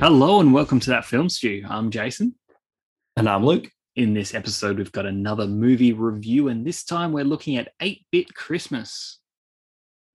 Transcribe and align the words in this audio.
Hello 0.00 0.38
and 0.38 0.54
welcome 0.54 0.78
to 0.78 0.90
that 0.90 1.04
film 1.04 1.28
stew. 1.28 1.64
I'm 1.68 1.90
Jason. 1.90 2.36
And 3.16 3.28
I'm 3.28 3.44
Luke. 3.44 3.68
In 3.96 4.14
this 4.14 4.32
episode, 4.32 4.78
we've 4.78 4.92
got 4.92 5.06
another 5.06 5.48
movie 5.48 5.92
review, 5.92 6.46
and 6.46 6.64
this 6.64 6.84
time 6.84 7.10
we're 7.10 7.24
looking 7.24 7.56
at 7.56 7.72
8 7.80 8.06
Bit 8.12 8.32
Christmas. 8.32 9.18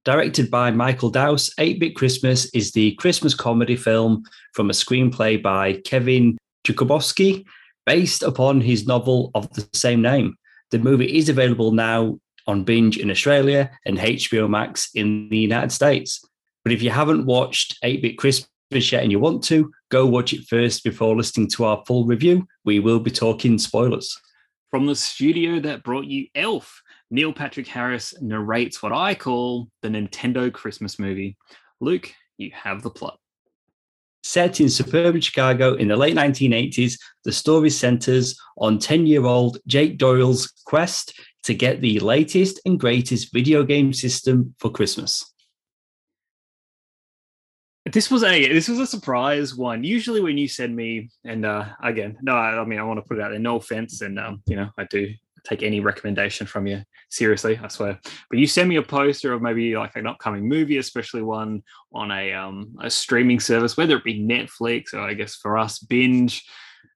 Directed 0.06 0.50
by 0.50 0.72
Michael 0.72 1.10
Dowse, 1.10 1.54
8 1.58 1.82
Bit 1.82 1.98
Christmas 1.98 2.46
is 2.54 2.72
the 2.72 2.94
Christmas 2.94 3.36
comedy 3.36 3.76
film 3.76 4.24
from 4.54 4.70
a 4.70 4.74
screenplay 4.74 5.44
by 5.44 5.74
Kevin 5.84 6.38
Jakubowski, 6.66 7.44
based 7.86 8.24
upon 8.24 8.62
his 8.62 8.88
novel 8.88 9.32
of 9.36 9.52
the 9.54 9.68
same 9.74 10.02
name. 10.02 10.36
The 10.72 10.80
movie 10.80 11.18
is 11.18 11.28
available 11.28 11.74
now 11.74 12.20
on 12.48 12.64
Binge 12.64 12.98
in 12.98 13.12
Australia 13.12 13.70
and 13.86 13.98
HBO 13.98 14.50
Max 14.50 14.90
in 14.96 15.28
the 15.28 15.40
United 15.40 15.74
States. 15.74 16.24
But 16.64 16.72
if 16.72 16.82
you 16.82 16.90
haven't 16.90 17.26
watched 17.26 17.78
8 17.84 18.02
Bit 18.02 18.18
Christmas 18.18 18.48
yet 18.92 19.04
and 19.04 19.12
you 19.12 19.20
want 19.20 19.44
to, 19.46 19.72
go 19.90 20.06
watch 20.06 20.34
it 20.34 20.48
first 20.48 20.84
before 20.84 21.16
listening 21.16 21.50
to 21.52 21.66
our 21.66 21.84
full 21.86 22.06
review. 22.06 22.48
We 22.66 22.80
will 22.80 23.00
be 23.00 23.12
talking 23.12 23.58
spoilers. 23.58 24.20
From 24.72 24.86
the 24.86 24.96
studio 24.96 25.60
that 25.60 25.84
brought 25.84 26.06
you 26.06 26.28
Elf, 26.34 26.82
Neil 27.12 27.32
Patrick 27.32 27.68
Harris 27.68 28.14
narrates 28.22 28.82
what 28.82 28.92
I 28.92 29.14
call 29.14 29.68
the 29.82 29.90
Nintendo 29.90 30.52
Christmas 30.52 30.98
movie. 30.98 31.38
Luke, 31.80 32.12
you 32.38 32.52
have 32.56 32.82
the 32.82 32.90
plot. 32.90 33.20
Set 34.24 34.62
in 34.62 34.70
suburban 34.70 35.22
Chicago 35.22 35.76
in 35.76 35.90
the 35.90 35.98
late 35.98 36.16
1980s, 36.16 36.98
the 37.26 37.32
story 37.32 37.70
centers 37.70 38.40
on 38.58 38.80
10 38.80 39.06
year 39.06 39.26
old 39.26 39.58
Jake 39.68 39.98
Doyle's 39.98 40.52
quest 40.66 41.14
to 41.44 41.54
get 41.54 41.82
the 41.82 42.00
latest 42.00 42.62
and 42.66 42.80
greatest 42.80 43.34
video 43.34 43.64
game 43.64 43.94
system 43.94 44.56
for 44.60 44.72
Christmas. 44.72 45.33
This 47.94 48.10
was 48.10 48.24
a 48.24 48.52
this 48.52 48.68
was 48.68 48.80
a 48.80 48.88
surprise 48.88 49.56
one. 49.56 49.84
Usually, 49.84 50.20
when 50.20 50.38
you 50.38 50.48
send 50.48 50.76
me, 50.76 51.10
and 51.24 51.46
uh, 51.46 51.66
again, 51.84 52.18
no, 52.22 52.36
I, 52.36 52.60
I 52.60 52.66
mean, 52.66 52.80
I 52.80 52.84
want 52.84 52.98
to 52.98 53.08
put 53.08 53.20
it 53.20 53.24
out 53.24 53.30
there. 53.30 53.40
No 53.40 53.58
offense, 53.58 54.02
and 54.02 54.20
um, 54.20 54.42
you 54.48 54.56
know, 54.56 54.70
I 54.78 54.86
do 54.86 55.14
take 55.44 55.62
any 55.62 55.80
recommendation 55.80 56.48
from 56.48 56.66
you 56.66 56.82
seriously, 57.10 57.60
I 57.62 57.68
swear. 57.68 58.00
But 58.30 58.40
you 58.40 58.48
send 58.48 58.68
me 58.70 58.78
a 58.78 58.82
poster 58.82 59.34
of 59.34 59.42
maybe 59.42 59.76
like 59.76 59.96
an 59.96 60.08
upcoming 60.08 60.48
movie, 60.48 60.78
especially 60.78 61.22
one 61.22 61.62
on 61.94 62.12
a 62.12 62.34
um, 62.34 62.76
a 62.82 62.90
streaming 62.90 63.40
service, 63.40 63.78
whether 63.78 63.98
it 63.98 64.04
be 64.04 64.20
Netflix 64.20 64.94
or 64.94 65.02
I 65.02 65.14
guess 65.14 65.36
for 65.36 65.58
us 65.58 65.80
Binge 65.80 66.44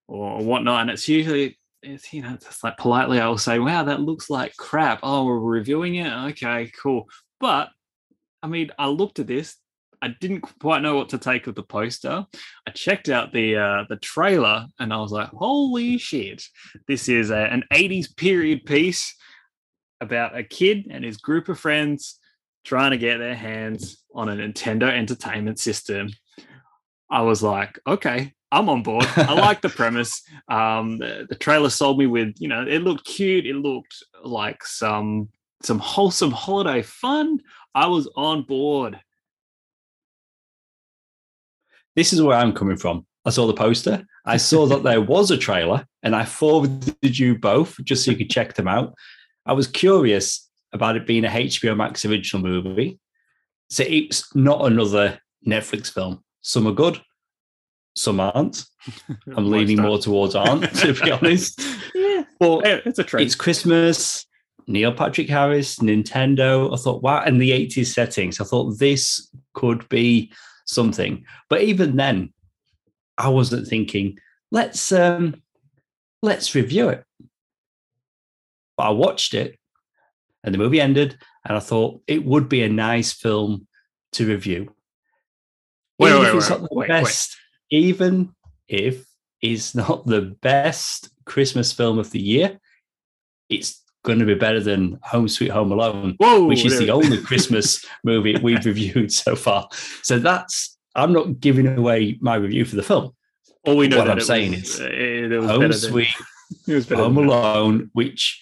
or 0.08 0.44
whatnot, 0.44 0.82
and 0.82 0.90
it's 0.90 1.08
usually 1.08 1.60
it's 1.84 2.12
you 2.12 2.22
know 2.24 2.34
it's 2.34 2.64
like 2.64 2.78
politely 2.78 3.20
I 3.20 3.28
will 3.28 3.38
say, 3.38 3.60
"Wow, 3.60 3.84
that 3.84 4.02
looks 4.02 4.30
like 4.30 4.56
crap." 4.58 5.00
Oh, 5.04 5.26
we're 5.26 5.40
reviewing 5.40 5.96
it. 5.96 6.12
Okay, 6.32 6.72
cool. 6.82 7.08
But 7.40 7.70
I 8.42 8.48
mean, 8.48 8.72
I 8.80 8.88
looked 8.88 9.20
at 9.20 9.28
this. 9.28 9.56
I 10.02 10.10
didn't 10.20 10.42
quite 10.60 10.82
know 10.82 10.96
what 10.96 11.10
to 11.10 11.18
take 11.18 11.48
of 11.48 11.56
the 11.56 11.64
poster. 11.64 12.26
I 12.68 12.72
checked 12.72 13.10
out 13.10 13.34
the 13.34 13.58
uh, 13.58 13.86
the 13.90 13.98
trailer 13.98 14.68
and 14.80 14.94
I 14.94 14.98
was 14.98 15.12
like, 15.12 15.30
"Holy 15.30 15.98
shit! 15.98 16.44
This 16.88 17.10
is 17.10 17.32
a, 17.32 17.38
an 17.38 17.64
'80s 17.74 18.16
period 18.16 18.66
piece 18.66 19.16
about 20.00 20.38
a 20.38 20.44
kid 20.44 20.88
and 20.92 21.04
his 21.04 21.18
group 21.18 21.50
of 21.50 21.60
friends 21.60 22.20
trying 22.64 22.92
to 22.92 22.98
get 22.98 23.18
their 23.18 23.36
hands 23.36 24.04
on 24.14 24.30
a 24.30 24.36
Nintendo 24.36 24.90
Entertainment 24.92 25.60
System." 25.60 26.10
I 27.10 27.22
was 27.22 27.42
like, 27.42 27.80
"Okay, 27.88 28.34
I'm 28.52 28.70
on 28.70 28.84
board. 28.84 29.08
I 29.16 29.34
like 29.40 29.62
the 29.62 29.70
premise. 29.70 30.22
Um, 30.48 31.00
the, 31.00 31.26
the 31.28 31.36
trailer 31.36 31.70
sold 31.70 31.98
me 31.98 32.06
with, 32.06 32.36
you 32.38 32.48
know, 32.48 32.66
it 32.68 32.84
looked 32.84 33.06
cute. 33.06 33.46
It 33.46 33.56
looked 33.56 33.96
like 34.24 34.64
some 34.64 35.30
some 35.64 35.80
wholesome 35.80 36.32
holiday 36.32 36.84
fun. 36.84 37.40
I 37.74 37.88
was 37.88 38.08
on 38.16 38.44
board." 38.44 39.00
This 41.98 42.14
is 42.14 42.22
where 42.22 42.38
I'm 42.38 42.54
coming 42.54 42.78
from. 42.78 43.08
I 43.26 43.32
saw 43.32 43.48
the 43.48 43.56
poster. 43.56 44.06
I 44.24 44.38
saw 44.38 44.68
that 44.68 44.84
there 44.84 45.02
was 45.16 45.32
a 45.32 45.38
trailer, 45.38 45.86
and 46.04 46.16
I 46.16 46.26
forwarded 46.26 47.18
you 47.18 47.38
both 47.38 47.76
just 47.84 48.06
so 48.06 48.12
you 48.12 48.18
could 48.18 48.30
check 48.30 48.54
them 48.54 48.68
out. 48.68 48.94
I 49.48 49.54
was 49.54 49.66
curious 49.66 50.48
about 50.72 50.96
it 50.96 51.08
being 51.08 51.26
a 51.26 51.30
HBO 51.30 51.76
Max 51.76 52.06
original 52.06 52.44
movie. 52.44 53.00
So 53.70 53.84
it's 53.86 54.34
not 54.36 54.66
another 54.66 55.20
Netflix 55.46 55.92
film. 55.92 56.24
Some 56.42 56.68
are 56.68 56.72
good, 56.72 57.02
some 57.96 58.20
aren't. 58.20 58.64
I'm 59.36 59.50
leaning 59.50 59.82
more 59.82 59.98
towards 59.98 60.36
aren't, 60.36 60.72
to 60.76 60.94
be 60.94 61.12
honest. 61.12 61.60
yeah, 61.96 62.26
well, 62.40 62.62
it's 62.64 63.00
a 63.00 63.04
trend. 63.04 63.26
It's 63.26 63.36
Christmas. 63.36 64.24
Neil 64.68 64.94
Patrick 64.94 65.30
Harris, 65.30 65.80
Nintendo. 65.80 66.72
I 66.72 66.78
thought, 66.78 67.02
wow, 67.02 67.24
and 67.26 67.42
the 67.42 67.52
80s 67.52 67.88
settings. 67.88 68.40
I 68.40 68.44
thought 68.44 68.78
this 68.78 69.32
could 69.54 69.88
be 69.90 70.32
something. 70.68 71.26
But 71.50 71.64
even 71.64 71.96
then, 71.96 72.34
I 73.18 73.30
wasn't 73.30 73.68
thinking, 73.68 74.20
let's 74.52 74.92
um 74.92 75.42
let's 76.22 76.54
review 76.54 76.90
it. 76.90 77.04
But 78.78 78.84
I 78.84 78.90
watched 78.92 79.34
it 79.34 79.58
and 80.44 80.54
the 80.54 80.60
movie 80.60 80.80
ended, 80.80 81.18
and 81.46 81.58
I 81.58 81.60
thought 81.60 82.02
it 82.08 82.24
would 82.24 82.48
be 82.48 82.64
a 82.64 82.70
nice 82.70 83.12
film 83.12 83.68
to 84.14 84.28
review. 84.28 84.74
Wait, 86.00 86.10
even 86.10 86.22
wait, 86.22 86.30
if 86.30 86.36
it's 86.36 86.50
wait, 86.50 86.62
not 86.62 86.70
the 86.70 86.88
best, 86.88 87.38
even 87.70 88.36
if 88.68 89.06
it's 89.42 89.76
not 89.76 90.06
the 90.06 90.38
best 90.42 91.10
Christmas 91.26 91.74
film 91.74 92.00
of 92.00 92.12
the 92.12 92.22
year, 92.22 92.60
it's 93.50 93.84
going 94.04 94.20
to 94.20 94.26
be 94.26 94.36
better 94.36 94.60
than 94.60 95.00
Home 95.04 95.28
Sweet 95.28 95.52
Home 95.52 95.72
Alone, 95.72 96.16
Whoa, 96.18 96.46
which 96.46 96.66
is 96.66 96.80
the 96.80 96.90
only 96.90 97.22
Christmas 97.24 97.86
movie 98.04 98.38
we've 98.42 98.66
reviewed 98.66 99.12
so 99.12 99.36
far. 99.36 99.68
So 100.04 100.20
that's 100.20 100.78
I'm 100.96 101.14
not 101.14 101.40
giving 101.40 101.68
away 101.68 102.18
my 102.22 102.36
review 102.36 102.66
for 102.66 102.76
the 102.76 102.84
film. 102.84 103.16
All 103.66 103.78
we 103.78 103.88
know 103.88 103.98
what 104.00 104.08
that 104.08 104.18
I'm 104.18 104.22
saying 104.22 104.52
was, 104.52 104.80
is 104.80 104.82
uh, 104.82 104.86
it, 104.86 105.32
it 105.32 105.38
was 105.38 105.50
Home 105.50 105.60
better 105.60 105.78
than, 105.78 105.92
Sweet 105.92 106.08
Home 106.90 107.16
than 107.16 107.28
that. 107.28 107.34
Alone, 107.34 107.90
which 107.94 108.42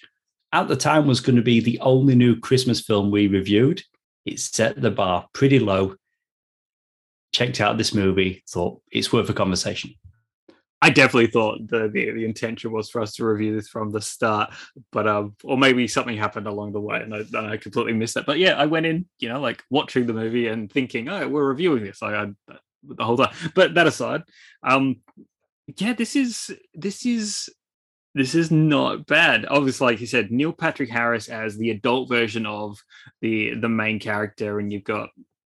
at 0.52 0.68
the 0.68 0.76
time 0.76 1.08
was 1.08 1.20
going 1.20 1.36
to 1.36 1.42
be 1.42 1.60
the 1.60 1.80
only 1.80 2.16
new 2.16 2.40
Christmas 2.40 2.80
film 2.80 3.12
we 3.12 3.28
reviewed. 3.28 3.82
It 4.26 4.40
set 4.40 4.82
the 4.82 4.92
bar 4.92 5.28
pretty 5.34 5.60
low. 5.60 5.96
Checked 7.34 7.60
out 7.60 7.78
this 7.78 7.94
movie, 7.94 8.44
thought 8.50 8.82
it's 8.92 9.12
worth 9.12 9.30
a 9.30 9.34
conversation. 9.34 9.94
I 10.86 10.92
definitely 10.92 11.32
thought 11.32 11.68
the, 11.68 11.90
the 11.90 12.12
the 12.12 12.26
intention 12.26 12.72
was 12.72 12.92
for 12.92 13.02
us 13.02 13.16
to 13.16 13.26
review 13.26 13.56
this 13.56 13.68
from 13.68 13.90
the 13.90 14.02
start, 14.02 14.54
but 14.92 15.08
um, 15.08 15.36
or 15.44 15.58
maybe 15.58 15.88
something 15.88 16.16
happened 16.16 16.46
along 16.46 16.74
the 16.74 16.80
way, 16.80 17.02
and 17.02 17.12
I, 17.36 17.54
I 17.54 17.58
completely 17.58 17.94
missed 17.94 18.14
that. 18.14 18.28
But 18.28 18.38
yeah, 18.38 18.54
I 18.54 18.68
went 18.68 18.86
in, 18.86 19.08
you 19.18 19.28
know, 19.28 19.40
like 19.42 19.64
watching 19.72 20.06
the 20.06 20.14
movie 20.14 20.48
and 20.48 20.72
thinking, 20.72 21.10
oh, 21.10 21.28
we're 21.28 21.48
reviewing 21.48 21.84
this. 21.84 22.04
I, 22.04 22.14
I 22.14 22.26
the 22.84 23.04
whole 23.04 23.18
time. 23.18 23.34
But 23.56 23.74
that 23.74 23.88
aside, 23.88 24.22
um, 24.62 24.98
yeah, 25.76 25.94
this 25.94 26.16
is 26.16 26.56
this 26.76 27.04
is 27.04 27.50
this 28.14 28.36
is 28.36 28.52
not 28.52 29.08
bad. 29.08 29.48
Obviously, 29.50 29.88
like 29.88 30.02
you 30.02 30.08
said, 30.08 30.30
Neil 30.30 30.54
Patrick 30.54 30.92
Harris 30.92 31.30
as 31.30 31.58
the 31.58 31.72
adult 31.72 32.10
version 32.10 32.46
of 32.46 32.78
the 33.22 33.56
the 33.56 33.70
main 33.70 34.00
character, 34.00 34.60
and 34.60 34.72
you've 34.72 34.84
got 34.84 35.10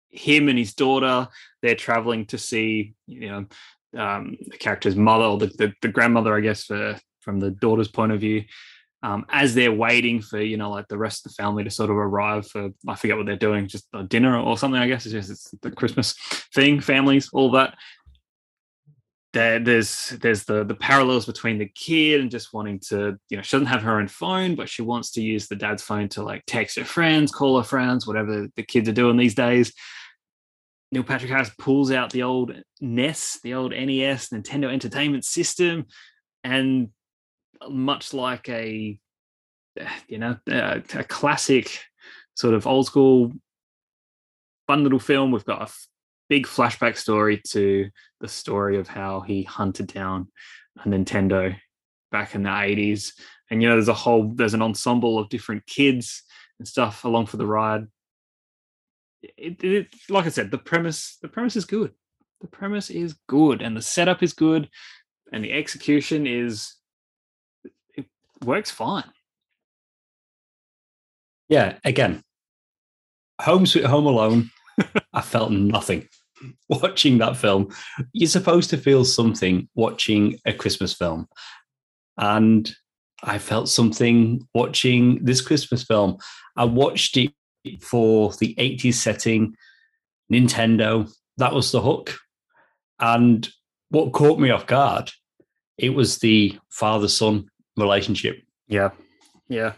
him 0.08 0.48
and 0.48 0.58
his 0.58 0.72
daughter. 0.72 1.28
They're 1.60 1.74
traveling 1.74 2.24
to 2.26 2.38
see, 2.38 2.94
you 3.06 3.28
know, 3.28 3.46
um, 3.96 4.36
the 4.46 4.58
character's 4.58 4.96
mother 4.96 5.24
or 5.24 5.38
the, 5.38 5.46
the, 5.46 5.72
the 5.82 5.88
grandmother, 5.88 6.36
I 6.36 6.40
guess, 6.40 6.64
for 6.64 6.98
from 7.20 7.40
the 7.40 7.50
daughter's 7.50 7.88
point 7.88 8.12
of 8.12 8.20
view. 8.20 8.44
Um, 9.02 9.26
as 9.28 9.54
they're 9.54 9.72
waiting 9.72 10.20
for 10.20 10.40
you 10.40 10.56
know 10.56 10.70
like 10.70 10.88
the 10.88 10.98
rest 10.98 11.24
of 11.24 11.30
the 11.30 11.40
family 11.40 11.62
to 11.62 11.70
sort 11.70 11.90
of 11.90 11.96
arrive 11.96 12.48
for 12.48 12.70
I 12.88 12.96
forget 12.96 13.16
what 13.16 13.26
they're 13.26 13.36
doing 13.36 13.68
just 13.68 13.86
a 13.94 14.02
dinner 14.02 14.36
or 14.36 14.58
something 14.58 14.80
I 14.80 14.88
guess 14.88 15.06
it's 15.06 15.12
just 15.12 15.30
it's 15.30 15.54
the 15.62 15.70
Christmas 15.70 16.14
thing 16.52 16.80
families 16.80 17.30
all 17.32 17.52
that 17.52 17.76
there, 19.34 19.60
there's 19.60 20.16
there's 20.20 20.44
the 20.44 20.64
the 20.64 20.74
parallels 20.74 21.26
between 21.26 21.58
the 21.58 21.70
kid 21.76 22.20
and 22.20 22.30
just 22.30 22.52
wanting 22.52 22.80
to 22.88 23.16
you 23.28 23.36
know 23.36 23.42
she 23.42 23.56
doesn't 23.56 23.68
have 23.68 23.82
her 23.82 24.00
own 24.00 24.08
phone 24.08 24.56
but 24.56 24.68
she 24.68 24.82
wants 24.82 25.12
to 25.12 25.22
use 25.22 25.46
the 25.46 25.54
dad's 25.54 25.82
phone 25.82 26.08
to 26.08 26.22
like 26.24 26.42
text 26.46 26.76
her 26.76 26.84
friends 26.84 27.30
call 27.30 27.56
her 27.56 27.64
friends 27.64 28.04
whatever 28.04 28.48
the 28.56 28.62
kids 28.64 28.88
are 28.88 28.92
doing 28.92 29.16
these 29.16 29.34
days 29.34 29.72
Neil 30.90 31.02
Patrick 31.02 31.30
Harris 31.30 31.50
pulls 31.58 31.90
out 31.90 32.10
the 32.10 32.22
old 32.22 32.52
NES, 32.80 33.40
the 33.42 33.54
old 33.54 33.72
NES, 33.72 34.28
Nintendo 34.28 34.72
Entertainment 34.72 35.24
System, 35.24 35.86
and 36.42 36.88
much 37.68 38.14
like 38.14 38.48
a, 38.48 38.98
you 40.06 40.18
know, 40.18 40.36
a, 40.48 40.82
a 40.94 41.04
classic 41.04 41.80
sort 42.34 42.54
of 42.54 42.66
old 42.66 42.86
school 42.86 43.32
fun 44.68 44.84
little 44.84 45.00
film, 45.00 45.32
we've 45.32 45.44
got 45.44 45.60
a 45.60 45.64
f- 45.64 45.88
big 46.28 46.46
flashback 46.46 46.96
story 46.96 47.40
to 47.48 47.88
the 48.20 48.28
story 48.28 48.76
of 48.76 48.86
how 48.86 49.20
he 49.20 49.42
hunted 49.42 49.88
down 49.88 50.28
a 50.84 50.88
Nintendo 50.88 51.56
back 52.12 52.34
in 52.34 52.44
the 52.44 52.50
80s. 52.50 53.12
And, 53.50 53.62
you 53.62 53.68
know, 53.68 53.74
there's 53.74 53.88
a 53.88 53.94
whole, 53.94 54.30
there's 54.34 54.54
an 54.54 54.62
ensemble 54.62 55.18
of 55.18 55.30
different 55.30 55.66
kids 55.66 56.22
and 56.58 56.68
stuff 56.68 57.04
along 57.04 57.26
for 57.26 57.38
the 57.38 57.46
ride 57.46 57.86
it, 59.22 59.62
it, 59.62 59.88
like 60.08 60.26
I 60.26 60.30
said, 60.30 60.50
the 60.50 60.58
premise 60.58 61.18
the 61.22 61.28
premise 61.28 61.56
is 61.56 61.64
good. 61.64 61.92
The 62.40 62.48
premise 62.48 62.90
is 62.90 63.16
good, 63.28 63.62
and 63.62 63.76
the 63.76 63.82
setup 63.82 64.22
is 64.22 64.32
good, 64.32 64.68
and 65.32 65.42
the 65.44 65.52
execution 65.52 66.26
is 66.26 66.74
it 67.94 68.06
works 68.44 68.70
fine. 68.70 69.10
Yeah, 71.48 71.78
again, 71.84 72.22
Home 73.40 73.66
Sweet 73.66 73.86
Home 73.86 74.06
Alone, 74.06 74.50
I 75.12 75.20
felt 75.20 75.50
nothing. 75.50 76.08
watching 76.68 77.18
that 77.18 77.36
film. 77.36 77.68
You're 78.12 78.28
supposed 78.28 78.70
to 78.70 78.76
feel 78.76 79.04
something 79.04 79.68
watching 79.74 80.38
a 80.46 80.52
Christmas 80.52 80.92
film. 80.92 81.26
And 82.16 82.70
I 83.22 83.38
felt 83.38 83.68
something 83.68 84.46
watching 84.54 85.24
this 85.24 85.40
Christmas 85.40 85.82
film. 85.82 86.18
I 86.56 86.64
watched 86.64 87.16
it 87.16 87.32
for 87.80 88.32
the 88.34 88.54
80s 88.56 88.94
setting, 88.94 89.54
Nintendo. 90.32 91.10
That 91.36 91.54
was 91.54 91.72
the 91.72 91.80
hook. 91.80 92.18
And 93.00 93.48
what 93.90 94.12
caught 94.12 94.38
me 94.38 94.50
off 94.50 94.66
guard, 94.66 95.10
it 95.76 95.90
was 95.90 96.18
the 96.18 96.58
father 96.70 97.08
son 97.08 97.48
relationship. 97.76 98.42
Yeah. 98.66 98.90
Yeah. 99.48 99.74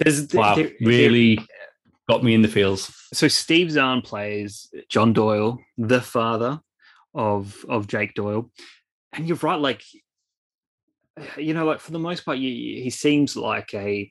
There's 0.00 0.32
wow, 0.34 0.56
there, 0.56 0.70
really 0.80 1.36
there, 1.36 1.46
got 2.08 2.24
me 2.24 2.34
in 2.34 2.42
the 2.42 2.48
feels. 2.48 2.92
So 3.12 3.28
Steve 3.28 3.70
Zahn 3.70 4.02
plays 4.02 4.72
John 4.88 5.12
Doyle, 5.12 5.58
the 5.78 6.00
father 6.00 6.60
of 7.14 7.64
of 7.68 7.86
Jake 7.86 8.14
Doyle. 8.14 8.50
And 9.12 9.28
you're 9.28 9.38
right, 9.38 9.58
like 9.58 9.82
you 11.36 11.54
know, 11.54 11.64
like 11.64 11.80
for 11.80 11.92
the 11.92 11.98
most 11.98 12.24
part, 12.24 12.38
you, 12.38 12.50
he 12.82 12.90
seems 12.90 13.36
like 13.36 13.72
a 13.74 14.10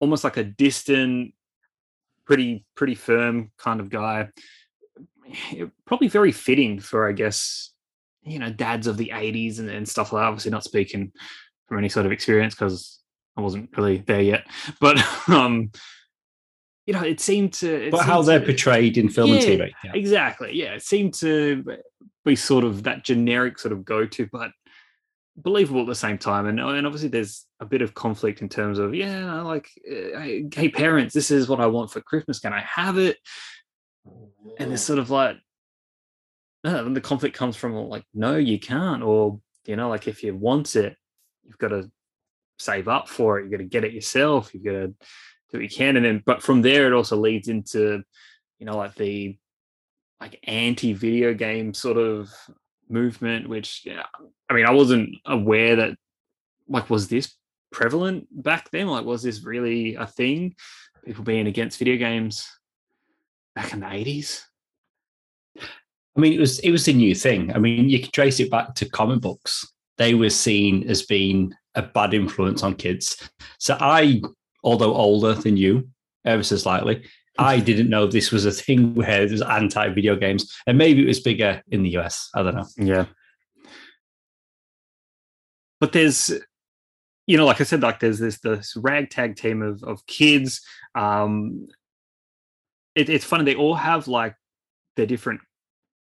almost 0.00 0.24
like 0.24 0.36
a 0.36 0.44
distant, 0.44 1.32
pretty 2.26 2.64
pretty 2.74 2.94
firm 2.94 3.50
kind 3.58 3.80
of 3.80 3.90
guy. 3.90 4.28
Probably 5.86 6.08
very 6.08 6.32
fitting 6.32 6.78
for, 6.78 7.08
I 7.08 7.12
guess, 7.12 7.72
you 8.22 8.38
know, 8.38 8.50
dads 8.50 8.86
of 8.86 8.96
the 8.96 9.12
'80s 9.14 9.58
and, 9.58 9.70
and 9.70 9.88
stuff 9.88 10.12
like 10.12 10.22
that. 10.22 10.28
Obviously, 10.28 10.50
not 10.50 10.64
speaking 10.64 11.12
from 11.68 11.78
any 11.78 11.88
sort 11.88 12.06
of 12.06 12.12
experience 12.12 12.54
because 12.54 13.00
I 13.36 13.40
wasn't 13.40 13.76
really 13.76 13.98
there 13.98 14.20
yet. 14.20 14.46
But 14.80 14.98
um, 15.28 15.70
you 16.86 16.94
know, 16.94 17.02
it 17.02 17.20
seemed 17.20 17.52
to. 17.54 17.86
It 17.86 17.90
but 17.90 17.98
seemed 17.98 18.10
how 18.10 18.22
they're 18.22 18.40
portrayed 18.40 18.98
in 18.98 19.08
film 19.08 19.30
yeah, 19.30 19.36
and 19.36 19.44
TV. 19.44 19.70
Yeah. 19.84 19.92
Exactly. 19.94 20.50
Yeah, 20.54 20.74
it 20.74 20.82
seemed 20.82 21.14
to 21.14 21.64
be 22.24 22.36
sort 22.36 22.64
of 22.64 22.82
that 22.84 23.04
generic 23.04 23.58
sort 23.58 23.72
of 23.72 23.84
go-to, 23.84 24.28
but 24.32 24.50
believable 25.36 25.80
at 25.80 25.86
the 25.86 25.94
same 25.94 26.18
time. 26.18 26.46
And, 26.46 26.60
and 26.60 26.86
obviously, 26.86 27.08
there's 27.08 27.46
a 27.60 27.66
bit 27.66 27.82
of 27.82 27.94
conflict 27.94 28.42
in 28.42 28.48
terms 28.48 28.78
of, 28.78 28.94
yeah, 28.94 29.42
like, 29.42 29.68
uh, 29.90 30.20
hey, 30.20 30.70
parents, 30.72 31.14
this 31.14 31.30
is 31.30 31.48
what 31.48 31.60
I 31.60 31.66
want 31.66 31.90
for 31.90 32.00
Christmas. 32.00 32.38
Can 32.38 32.52
I 32.52 32.60
have 32.60 32.98
it? 32.98 33.18
And 34.58 34.72
it's 34.72 34.82
sort 34.82 34.98
of 34.98 35.10
like, 35.10 35.36
uh, 36.64 36.82
the 36.84 37.00
conflict 37.00 37.36
comes 37.36 37.56
from 37.56 37.74
like, 37.74 38.04
no, 38.14 38.36
you 38.36 38.58
can't. 38.58 39.02
Or, 39.02 39.40
you 39.66 39.76
know, 39.76 39.88
like 39.88 40.08
if 40.08 40.22
you 40.22 40.34
want 40.34 40.76
it, 40.76 40.96
you've 41.42 41.58
got 41.58 41.68
to 41.68 41.90
save 42.58 42.88
up 42.88 43.08
for 43.08 43.38
it. 43.38 43.42
You've 43.42 43.52
got 43.52 43.58
to 43.58 43.64
get 43.64 43.84
it 43.84 43.92
yourself. 43.92 44.54
You've 44.54 44.64
got 44.64 44.72
to 44.72 44.88
do 44.88 44.94
what 45.50 45.62
you 45.62 45.68
can. 45.68 45.96
And 45.96 46.04
then, 46.04 46.22
but 46.24 46.42
from 46.42 46.62
there, 46.62 46.86
it 46.86 46.92
also 46.92 47.16
leads 47.16 47.48
into, 47.48 48.02
you 48.58 48.66
know, 48.66 48.76
like 48.76 48.94
the, 48.94 49.36
like 50.20 50.38
anti-video 50.44 51.34
game 51.34 51.74
sort 51.74 51.98
of 51.98 52.30
movement, 52.88 53.48
which 53.48 53.82
yeah, 53.84 54.04
I 54.48 54.54
mean, 54.54 54.66
I 54.66 54.72
wasn't 54.72 55.10
aware 55.26 55.76
that 55.76 55.96
like 56.68 56.90
was 56.90 57.08
this 57.08 57.34
prevalent 57.72 58.26
back 58.30 58.70
then? 58.70 58.88
Like, 58.88 59.04
was 59.04 59.22
this 59.22 59.44
really 59.44 59.94
a 59.96 60.06
thing? 60.06 60.54
People 61.04 61.24
being 61.24 61.46
against 61.46 61.78
video 61.78 61.96
games 61.96 62.48
back 63.54 63.72
in 63.72 63.80
the 63.80 63.92
eighties. 63.92 64.46
I 66.16 66.20
mean, 66.20 66.32
it 66.32 66.40
was 66.40 66.58
it 66.60 66.70
was 66.70 66.88
a 66.88 66.92
new 66.92 67.14
thing. 67.14 67.52
I 67.54 67.58
mean, 67.58 67.88
you 67.88 68.00
can 68.00 68.10
trace 68.10 68.40
it 68.40 68.50
back 68.50 68.74
to 68.76 68.88
comic 68.88 69.20
books. 69.20 69.70
They 69.98 70.14
were 70.14 70.30
seen 70.30 70.88
as 70.88 71.02
being 71.02 71.52
a 71.74 71.82
bad 71.82 72.14
influence 72.14 72.62
on 72.62 72.74
kids. 72.74 73.28
So 73.58 73.76
I, 73.80 74.22
although 74.62 74.94
older 74.94 75.34
than 75.34 75.56
you, 75.56 75.88
ever 76.24 76.42
so 76.42 76.56
slightly, 76.56 77.04
I 77.38 77.58
didn't 77.58 77.88
know 77.88 78.06
this 78.06 78.30
was 78.30 78.44
a 78.44 78.52
thing 78.52 78.94
where 78.96 79.26
there's 79.26 79.42
anti-video 79.42 80.16
games, 80.16 80.52
and 80.66 80.78
maybe 80.78 81.02
it 81.02 81.06
was 81.08 81.20
bigger 81.20 81.62
in 81.68 81.82
the 81.82 81.96
US. 81.98 82.30
I 82.34 82.42
don't 82.42 82.54
know. 82.54 82.66
Yeah, 82.76 83.06
but 85.80 85.92
there's, 85.92 86.30
you 87.26 87.36
know, 87.36 87.46
like 87.46 87.60
I 87.60 87.64
said, 87.64 87.82
like 87.82 88.00
there's 88.00 88.18
this 88.18 88.40
this 88.40 88.76
ragtag 88.76 89.36
team 89.36 89.62
of 89.62 89.82
of 89.82 90.06
kids. 90.06 90.60
Um, 90.94 91.68
it, 92.94 93.08
it's 93.08 93.24
funny 93.24 93.44
they 93.44 93.56
all 93.56 93.74
have 93.74 94.06
like 94.06 94.36
their 94.96 95.06
different 95.06 95.40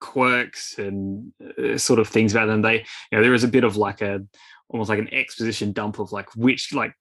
quirks 0.02 0.78
and 0.78 1.32
uh, 1.58 1.78
sort 1.78 2.00
of 2.00 2.08
things 2.08 2.34
about 2.34 2.48
them. 2.48 2.62
They, 2.62 2.80
you 2.80 3.18
know, 3.18 3.22
there 3.22 3.34
is 3.34 3.44
a 3.44 3.48
bit 3.48 3.64
of 3.64 3.78
like 3.78 4.02
a 4.02 4.22
almost 4.70 4.90
like 4.90 5.00
an 5.00 5.14
exposition 5.14 5.72
dump 5.72 6.00
of 6.00 6.12
like 6.12 6.34
which 6.36 6.74
like 6.74 6.94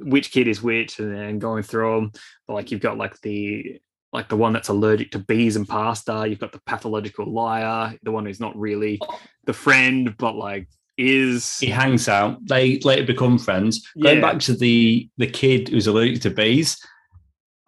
which 0.00 0.30
kid 0.30 0.48
is 0.48 0.62
which 0.62 0.98
and 0.98 1.14
then 1.14 1.38
going 1.38 1.62
through 1.62 1.94
them 1.94 2.12
but 2.46 2.54
like 2.54 2.70
you've 2.70 2.80
got 2.80 2.96
like 2.96 3.20
the 3.20 3.80
like 4.12 4.28
the 4.28 4.36
one 4.36 4.52
that's 4.52 4.68
allergic 4.68 5.10
to 5.10 5.18
bees 5.18 5.56
and 5.56 5.68
pasta 5.68 6.26
you've 6.26 6.38
got 6.38 6.52
the 6.52 6.60
pathological 6.66 7.30
liar 7.30 7.94
the 8.02 8.10
one 8.10 8.24
who's 8.24 8.40
not 8.40 8.56
really 8.58 8.98
oh. 9.02 9.20
the 9.44 9.52
friend 9.52 10.16
but 10.16 10.34
like 10.34 10.68
is. 10.96 11.60
He 11.60 11.68
hangs 11.68 12.08
out. 12.08 12.44
They 12.48 12.80
later 12.80 13.04
become 13.04 13.38
friends. 13.38 13.88
Yeah. 13.94 14.10
going 14.10 14.20
back 14.20 14.40
to 14.40 14.54
the 14.56 15.08
the 15.16 15.28
kid 15.28 15.68
who's 15.68 15.86
allergic 15.86 16.22
to 16.22 16.30
bees 16.30 16.76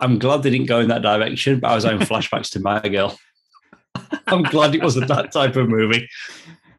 i'm 0.00 0.18
glad 0.18 0.42
they 0.42 0.50
didn't 0.50 0.66
go 0.66 0.80
in 0.80 0.88
that 0.88 1.02
direction 1.02 1.60
but 1.60 1.70
i 1.70 1.74
was 1.74 1.84
having 1.84 2.00
flashbacks 2.06 2.50
to 2.52 2.60
my 2.60 2.80
girl. 2.80 3.16
I'm 4.26 4.42
glad 4.44 4.74
it 4.74 4.82
wasn't 4.82 5.08
that 5.08 5.32
type 5.32 5.56
of 5.56 5.68
movie. 5.68 6.08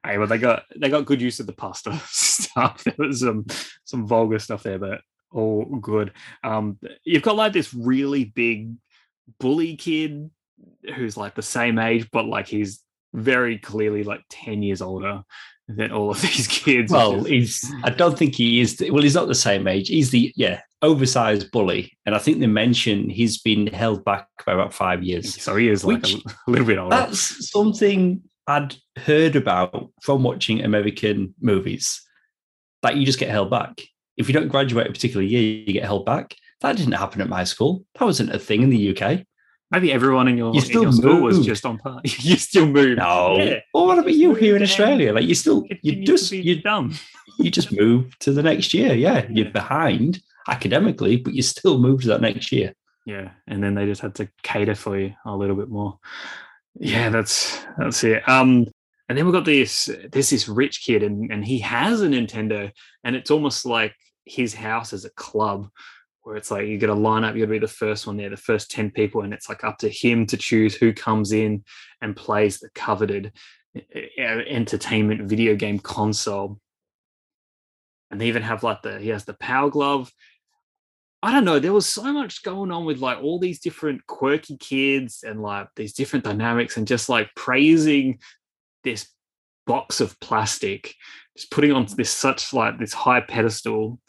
Hey, 0.05 0.17
well, 0.17 0.27
they 0.27 0.37
got 0.37 0.63
they 0.75 0.89
got 0.89 1.05
good 1.05 1.21
use 1.21 1.39
of 1.39 1.45
the 1.45 1.53
pasta 1.53 1.99
stuff. 2.07 2.83
There 2.83 2.95
was 2.97 3.19
some 3.19 3.45
some 3.91 4.07
vulgar 4.07 4.39
stuff 4.39 4.63
there, 4.63 4.79
but 4.79 5.01
all 5.31 5.65
good. 5.65 6.13
Um, 6.43 6.79
you've 7.03 7.23
got 7.23 7.35
like 7.35 7.53
this 7.53 7.73
really 7.73 8.25
big 8.25 8.73
bully 9.39 9.75
kid 9.75 10.29
who's 10.95 11.17
like 11.17 11.35
the 11.35 11.41
same 11.41 11.79
age, 11.79 12.07
but 12.11 12.25
like 12.25 12.47
he's 12.47 12.81
very 13.13 13.57
clearly 13.57 14.03
like 14.03 14.21
ten 14.29 14.63
years 14.63 14.81
older 14.81 15.23
than 15.67 15.91
all 15.91 16.11
of 16.11 16.21
these 16.21 16.47
kids. 16.47 16.91
Well, 16.91 17.23
he's 17.23 17.71
I 17.83 17.89
don't 17.89 18.17
think 18.17 18.35
he 18.35 18.61
is. 18.61 18.83
Well, 18.89 19.03
he's 19.03 19.15
not 19.15 19.27
the 19.27 19.35
same 19.35 19.67
age. 19.67 19.89
He's 19.89 20.11
the 20.11 20.33
yeah 20.35 20.61
oversized 20.81 21.51
bully, 21.51 21.97
and 22.05 22.15
I 22.15 22.19
think 22.19 22.39
they 22.39 22.47
mention 22.47 23.09
he's 23.09 23.39
been 23.39 23.67
held 23.67 24.03
back 24.03 24.27
by 24.45 24.53
about 24.53 24.73
five 24.73 25.03
years. 25.03 25.41
So 25.41 25.55
he 25.55 25.69
is 25.69 25.83
like 25.85 26.07
a, 26.09 26.15
a 26.15 26.33
little 26.47 26.65
bit 26.65 26.77
older. 26.77 26.95
That's 26.95 27.51
something 27.51 28.21
I'd 28.47 28.75
heard 28.97 29.35
about 29.35 29.91
from 30.01 30.23
watching 30.23 30.63
American 30.63 31.33
movies 31.39 32.01
that 32.81 32.97
you 32.97 33.05
just 33.05 33.19
get 33.19 33.29
held 33.29 33.49
back. 33.49 33.81
If 34.17 34.27
you 34.27 34.33
don't 34.33 34.49
graduate 34.49 34.87
a 34.87 34.91
particular 34.91 35.23
year, 35.23 35.41
you 35.41 35.73
get 35.73 35.83
held 35.83 36.05
back. 36.05 36.35
That 36.61 36.77
didn't 36.77 36.93
happen 36.93 37.21
at 37.21 37.29
my 37.29 37.43
school. 37.43 37.85
That 37.97 38.05
wasn't 38.05 38.33
a 38.33 38.39
thing 38.39 38.61
in 38.61 38.69
the 38.69 38.95
UK. 38.95 39.25
Maybe 39.71 39.91
everyone 39.91 40.27
in 40.27 40.37
your, 40.37 40.53
you 40.53 40.61
in 40.61 40.81
your 40.83 40.91
school 40.91 41.21
was 41.21 41.45
just 41.45 41.65
on 41.65 41.77
par. 41.77 42.01
you 42.03 42.35
still 42.35 42.65
moved. 42.65 42.99
No. 42.99 43.37
Yeah. 43.37 43.59
Well, 43.73 43.87
what 43.87 43.99
about 43.99 44.13
you 44.13 44.35
here 44.35 44.55
in 44.55 44.61
Australia? 44.61 45.13
Like 45.13 45.25
you 45.25 45.33
still 45.33 45.63
you 45.81 46.03
just 46.03 46.31
you 46.31 46.61
dumb. 46.61 46.93
you 47.39 47.49
just 47.49 47.71
move 47.71 48.17
to 48.19 48.33
the 48.33 48.43
next 48.43 48.73
year. 48.73 48.93
Yeah, 48.93 49.25
you're 49.29 49.49
behind 49.49 50.21
academically, 50.49 51.15
but 51.15 51.33
you 51.33 51.41
still 51.41 51.79
move 51.79 52.01
to 52.01 52.09
that 52.09 52.21
next 52.21 52.51
year. 52.51 52.73
Yeah, 53.05 53.31
and 53.47 53.63
then 53.63 53.75
they 53.75 53.85
just 53.85 54.01
had 54.01 54.15
to 54.15 54.29
cater 54.43 54.75
for 54.75 54.99
you 54.99 55.13
a 55.25 55.35
little 55.35 55.55
bit 55.55 55.69
more. 55.69 55.97
Yeah, 56.77 57.09
that's 57.09 57.65
that's 57.77 58.03
it. 58.03 58.27
Um, 58.27 58.67
and 59.11 59.17
then 59.17 59.25
we've 59.25 59.33
got 59.33 59.43
this. 59.43 59.89
There's 60.09 60.29
this 60.29 60.47
rich 60.47 60.85
kid, 60.85 61.03
and 61.03 61.29
and 61.33 61.43
he 61.43 61.59
has 61.59 62.01
a 62.01 62.07
Nintendo, 62.07 62.71
and 63.03 63.13
it's 63.13 63.29
almost 63.29 63.65
like 63.65 63.93
his 64.23 64.53
house 64.53 64.93
is 64.93 65.03
a 65.03 65.09
club 65.09 65.67
where 66.21 66.37
it's 66.37 66.49
like 66.49 66.65
you 66.65 66.77
got 66.77 66.87
to 66.87 66.93
line 66.93 67.25
up, 67.25 67.35
you 67.35 67.41
got 67.41 67.47
to 67.47 67.51
be 67.51 67.59
the 67.59 67.67
first 67.67 68.07
one 68.07 68.15
there, 68.15 68.29
the 68.29 68.37
first 68.37 68.71
10 68.71 68.91
people, 68.91 69.23
and 69.23 69.33
it's 69.33 69.49
like 69.49 69.65
up 69.65 69.79
to 69.79 69.89
him 69.89 70.25
to 70.27 70.37
choose 70.37 70.75
who 70.75 70.93
comes 70.93 71.33
in 71.33 71.61
and 72.01 72.15
plays 72.15 72.59
the 72.59 72.69
coveted 72.73 73.33
eh, 73.75 73.81
eh, 74.17 74.43
entertainment 74.47 75.27
video 75.27 75.57
game 75.57 75.77
console. 75.77 76.57
And 78.11 78.21
they 78.21 78.29
even 78.29 78.43
have 78.43 78.63
like 78.63 78.81
the 78.81 78.97
he 78.97 79.09
has 79.09 79.25
the 79.25 79.33
power 79.33 79.69
glove 79.69 80.09
I 81.23 81.31
don't 81.31 81.45
know. 81.45 81.59
There 81.59 81.73
was 81.73 81.85
so 81.85 82.11
much 82.11 82.41
going 82.41 82.71
on 82.71 82.83
with 82.83 82.97
like 82.97 83.19
all 83.21 83.37
these 83.37 83.59
different 83.59 84.07
quirky 84.07 84.57
kids 84.57 85.23
and 85.23 85.39
like 85.39 85.67
these 85.75 85.93
different 85.93 86.25
dynamics 86.25 86.77
and 86.77 86.87
just 86.87 87.09
like 87.09 87.29
praising 87.35 88.17
this 88.83 89.07
box 89.67 90.01
of 90.01 90.19
plastic, 90.19 90.95
just 91.37 91.51
putting 91.51 91.71
on 91.71 91.87
this 91.95 92.09
such 92.09 92.53
like 92.53 92.79
this 92.79 92.93
high 92.93 93.21
pedestal. 93.21 93.99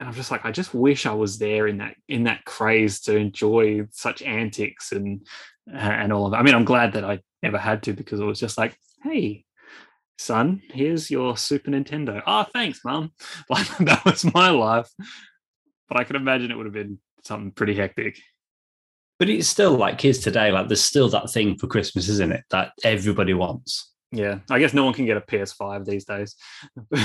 And 0.00 0.08
I'm 0.08 0.14
just 0.14 0.30
like, 0.30 0.44
I 0.44 0.52
just 0.52 0.74
wish 0.74 1.06
I 1.06 1.14
was 1.14 1.38
there 1.38 1.66
in 1.66 1.78
that 1.78 1.96
in 2.08 2.24
that 2.24 2.44
craze 2.44 3.00
to 3.02 3.16
enjoy 3.16 3.86
such 3.90 4.22
antics 4.22 4.92
and 4.92 5.26
and 5.72 6.12
all 6.12 6.26
of. 6.26 6.34
I 6.34 6.42
mean, 6.42 6.54
I'm 6.54 6.64
glad 6.64 6.92
that 6.92 7.04
I 7.04 7.20
never 7.42 7.58
had 7.58 7.82
to 7.84 7.92
because 7.92 8.20
it 8.20 8.24
was 8.24 8.40
just 8.40 8.58
like, 8.58 8.76
hey, 9.02 9.44
son, 10.18 10.62
here's 10.72 11.10
your 11.10 11.36
Super 11.36 11.70
Nintendo. 11.70 12.22
Oh, 12.26 12.44
thanks, 12.52 12.84
mom. 12.84 13.12
Like 13.50 13.66
that 13.78 14.04
was 14.04 14.32
my 14.32 14.50
life 14.50 14.90
but 15.88 15.98
I 15.98 16.04
can 16.04 16.16
imagine 16.16 16.50
it 16.50 16.56
would 16.56 16.66
have 16.66 16.72
been 16.72 16.98
something 17.24 17.50
pretty 17.50 17.74
hectic. 17.74 18.20
But 19.18 19.28
it's 19.28 19.48
still 19.48 19.76
like 19.76 19.98
kids 19.98 20.18
today, 20.18 20.52
like 20.52 20.68
there's 20.68 20.82
still 20.82 21.08
that 21.08 21.30
thing 21.30 21.58
for 21.58 21.66
Christmas, 21.66 22.08
isn't 22.08 22.32
it? 22.32 22.44
That 22.50 22.72
everybody 22.84 23.34
wants. 23.34 23.92
Yeah. 24.12 24.38
I 24.50 24.58
guess 24.58 24.72
no 24.72 24.84
one 24.84 24.94
can 24.94 25.06
get 25.06 25.16
a 25.16 25.20
PS5 25.20 25.84
these 25.84 26.04
days. 26.04 26.36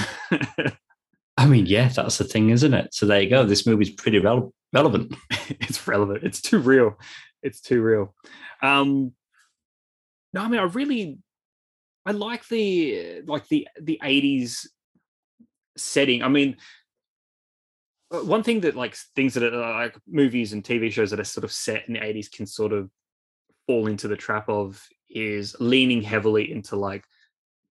I 1.37 1.47
mean, 1.47 1.65
yeah, 1.65 1.89
that's 1.89 2.19
the 2.19 2.23
thing, 2.23 2.51
isn't 2.51 2.73
it? 2.73 2.93
So 2.93 3.05
there 3.05 3.21
you 3.21 3.29
go. 3.29 3.45
This 3.45 3.65
movie's 3.65 3.89
pretty 3.89 4.19
re- 4.19 4.49
relevant. 4.71 5.15
it's 5.49 5.87
relevant. 5.87 6.23
It's 6.23 6.41
too 6.41 6.59
real. 6.59 6.97
It's 7.41 7.59
too 7.59 7.81
real. 7.81 8.13
Um, 8.61 9.13
no, 10.33 10.41
I 10.41 10.47
mean, 10.47 10.59
I 10.59 10.63
really, 10.63 11.17
I 12.05 12.11
like 12.11 12.47
the 12.47 13.21
like 13.25 13.47
the 13.47 13.67
the 13.81 13.99
eighties 14.03 14.69
setting. 15.77 16.23
I 16.23 16.27
mean, 16.27 16.57
one 18.21 18.43
thing 18.43 18.61
that 18.61 18.75
like 18.75 18.95
things 19.15 19.33
that 19.33 19.43
are 19.43 19.83
like 19.83 19.97
movies 20.07 20.53
and 20.53 20.63
TV 20.63 20.91
shows 20.91 21.09
that 21.11 21.19
are 21.19 21.25
sort 21.25 21.43
of 21.43 21.51
set 21.51 21.87
in 21.87 21.95
the 21.95 22.03
eighties 22.03 22.29
can 22.29 22.45
sort 22.45 22.71
of 22.71 22.89
fall 23.67 23.87
into 23.87 24.07
the 24.07 24.15
trap 24.15 24.49
of 24.49 24.81
is 25.09 25.55
leaning 25.59 26.01
heavily 26.01 26.51
into 26.51 26.75
like 26.75 27.05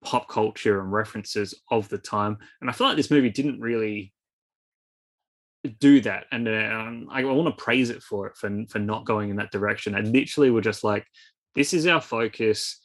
pop 0.02 0.28
culture 0.28 0.80
and 0.80 0.92
references 0.92 1.54
of 1.70 1.88
the 1.88 1.98
time. 1.98 2.38
And 2.60 2.68
I 2.68 2.72
feel 2.72 2.86
like 2.86 2.96
this 2.96 3.10
movie 3.10 3.30
didn't 3.30 3.60
really 3.60 4.12
do 5.78 6.00
that. 6.00 6.26
And 6.32 6.48
um, 6.48 7.08
I, 7.10 7.20
I 7.20 7.24
want 7.24 7.56
to 7.56 7.62
praise 7.64 7.90
it 7.90 8.02
for 8.02 8.26
it 8.26 8.36
for 8.36 8.50
for 8.68 8.78
not 8.78 9.04
going 9.04 9.30
in 9.30 9.36
that 9.36 9.52
direction. 9.52 9.94
I 9.94 10.00
literally 10.00 10.50
were 10.50 10.60
just 10.60 10.82
like, 10.82 11.06
this 11.54 11.72
is 11.72 11.86
our 11.86 12.00
focus. 12.00 12.80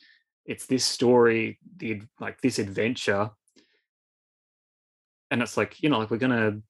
It's 0.45 0.65
this 0.65 0.85
story, 0.85 1.59
the 1.77 2.01
like 2.19 2.39
this 2.41 2.59
adventure. 2.59 3.31
And 5.31 5.41
it's 5.41 5.57
like, 5.57 5.81
you 5.81 5.89
know, 5.89 5.99
like 5.99 6.11
we're 6.11 6.17
gonna 6.17 6.61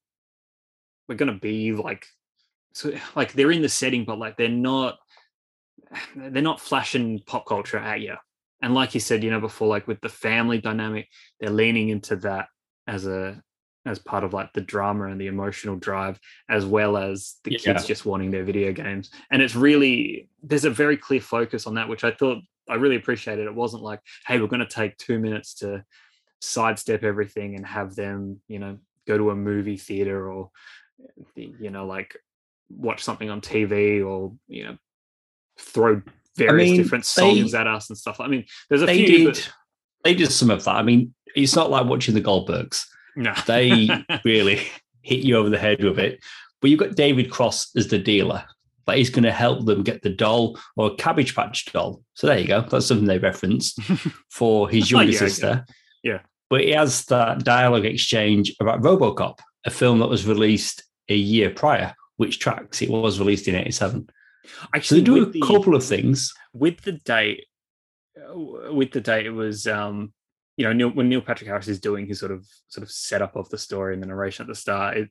we're 1.07 1.15
gonna 1.15 1.33
be 1.33 1.73
like 1.73 2.05
so 2.73 2.91
like 3.15 3.33
they're 3.33 3.51
in 3.51 3.61
the 3.61 3.69
setting, 3.69 4.05
but 4.05 4.19
like 4.19 4.37
they're 4.37 4.49
not 4.49 4.97
they're 6.15 6.41
not 6.41 6.61
flashing 6.61 7.21
pop 7.25 7.45
culture 7.45 7.77
at 7.77 8.01
you. 8.01 8.15
And 8.61 8.73
like 8.73 8.93
you 8.93 8.99
said, 8.99 9.23
you 9.23 9.29
know, 9.29 9.39
before, 9.39 9.67
like 9.67 9.87
with 9.87 10.01
the 10.01 10.09
family 10.09 10.59
dynamic, 10.59 11.07
they're 11.39 11.51
leaning 11.51 11.89
into 11.89 12.15
that 12.17 12.47
as 12.87 13.05
a 13.05 13.41
as 13.85 13.99
part 13.99 14.23
of 14.23 14.33
like 14.33 14.51
the 14.53 14.61
drama 14.61 15.05
and 15.05 15.21
the 15.21 15.27
emotional 15.27 15.77
drive, 15.77 16.19
as 16.49 16.65
well 16.65 16.97
as 16.97 17.35
the 17.43 17.51
yeah. 17.51 17.57
kids 17.59 17.85
just 17.85 18.05
wanting 18.05 18.31
their 18.31 18.43
video 18.43 18.73
games. 18.73 19.11
And 19.31 19.41
it's 19.41 19.55
really 19.55 20.29
there's 20.43 20.65
a 20.65 20.69
very 20.69 20.97
clear 20.97 21.21
focus 21.21 21.67
on 21.67 21.75
that, 21.75 21.87
which 21.87 22.03
I 22.03 22.11
thought 22.11 22.39
I 22.69 22.75
really 22.75 22.95
appreciated. 22.97 23.45
It 23.45 23.55
wasn't 23.55 23.83
like, 23.83 24.01
hey, 24.25 24.39
we're 24.39 24.47
going 24.47 24.59
to 24.59 24.65
take 24.65 24.97
two 24.97 25.19
minutes 25.19 25.53
to 25.55 25.85
sidestep 26.41 27.03
everything 27.03 27.55
and 27.55 27.65
have 27.65 27.95
them, 27.95 28.41
you 28.47 28.59
know, 28.59 28.77
go 29.07 29.17
to 29.17 29.29
a 29.31 29.35
movie 29.35 29.77
theater 29.77 30.29
or 30.29 30.51
you 31.35 31.69
know, 31.69 31.85
like 31.85 32.17
watch 32.69 33.03
something 33.03 33.29
on 33.29 33.41
TV 33.41 34.05
or 34.05 34.33
you 34.47 34.65
know 34.65 34.77
throw 35.57 36.01
various 36.35 36.67
I 36.67 36.71
mean, 36.71 36.81
different 36.81 37.05
songs 37.05 37.51
they, 37.51 37.57
at 37.57 37.67
us 37.67 37.89
and 37.89 37.97
stuff. 37.97 38.19
I 38.19 38.27
mean, 38.27 38.45
there's 38.69 38.83
a 38.83 38.85
they 38.85 39.05
few. 39.05 39.17
Did, 39.25 39.35
that... 39.35 39.49
They 40.03 40.13
did 40.13 40.31
some 40.31 40.49
of 40.49 40.63
that. 40.63 40.75
I 40.75 40.83
mean, 40.83 41.13
it's 41.35 41.55
not 41.55 41.69
like 41.69 41.85
watching 41.85 42.13
the 42.13 42.21
Goldbergs. 42.21 42.85
No, 43.15 43.33
they 43.45 43.89
really 44.25 44.61
hit 45.01 45.23
you 45.23 45.37
over 45.37 45.49
the 45.49 45.57
head 45.57 45.83
with 45.83 45.99
it. 45.99 46.23
But 46.61 46.69
you've 46.69 46.79
got 46.79 46.95
David 46.95 47.31
Cross 47.31 47.75
as 47.75 47.87
the 47.87 47.99
dealer. 47.99 48.43
Like 48.85 48.97
he's 48.97 49.09
going 49.09 49.23
to 49.23 49.31
help 49.31 49.65
them 49.65 49.83
get 49.83 50.01
the 50.01 50.09
doll 50.09 50.57
or 50.77 50.91
a 50.91 50.95
Cabbage 50.95 51.35
Patch 51.35 51.65
doll. 51.65 52.01
So 52.13 52.27
there 52.27 52.39
you 52.39 52.47
go. 52.47 52.61
That's 52.61 52.85
something 52.85 53.05
they 53.05 53.19
referenced 53.19 53.79
for 54.31 54.69
his 54.69 54.85
oh, 54.93 54.97
younger 54.97 55.11
yeah, 55.11 55.19
sister. 55.19 55.65
Yeah. 56.03 56.13
yeah. 56.13 56.19
But 56.49 56.61
he 56.61 56.71
has 56.71 57.03
that 57.05 57.43
dialogue 57.43 57.85
exchange 57.85 58.55
about 58.61 58.81
RoboCop, 58.81 59.39
a 59.65 59.69
film 59.69 59.99
that 59.99 60.07
was 60.07 60.25
released 60.25 60.83
a 61.09 61.15
year 61.15 61.49
prior, 61.49 61.93
which 62.17 62.39
tracks 62.39 62.81
it 62.81 62.89
was 62.89 63.19
released 63.19 63.47
in 63.47 63.55
87. 63.55 64.09
Actually, 64.73 64.99
so 64.99 65.05
do 65.05 65.23
a 65.23 65.25
the, 65.25 65.41
couple 65.41 65.75
of 65.75 65.83
things 65.83 66.33
with 66.53 66.81
the 66.81 66.93
date. 66.93 67.45
Uh, 68.17 68.73
with 68.73 68.91
the 68.91 69.01
date, 69.01 69.25
it 69.25 69.31
was 69.31 69.67
um, 69.67 70.13
you 70.55 70.65
know 70.65 70.73
Neil, 70.73 70.89
when 70.89 71.09
Neil 71.09 71.21
Patrick 71.21 71.49
Harris 71.49 71.67
is 71.67 71.79
doing 71.79 72.07
his 72.07 72.19
sort 72.19 72.31
of 72.31 72.45
sort 72.67 72.83
of 72.83 72.91
setup 72.91 73.35
of 73.35 73.49
the 73.49 73.57
story 73.57 73.93
and 73.93 74.01
the 74.01 74.07
narration 74.07 74.43
at 74.43 74.47
the 74.47 74.55
start. 74.55 74.97
It, 74.97 75.09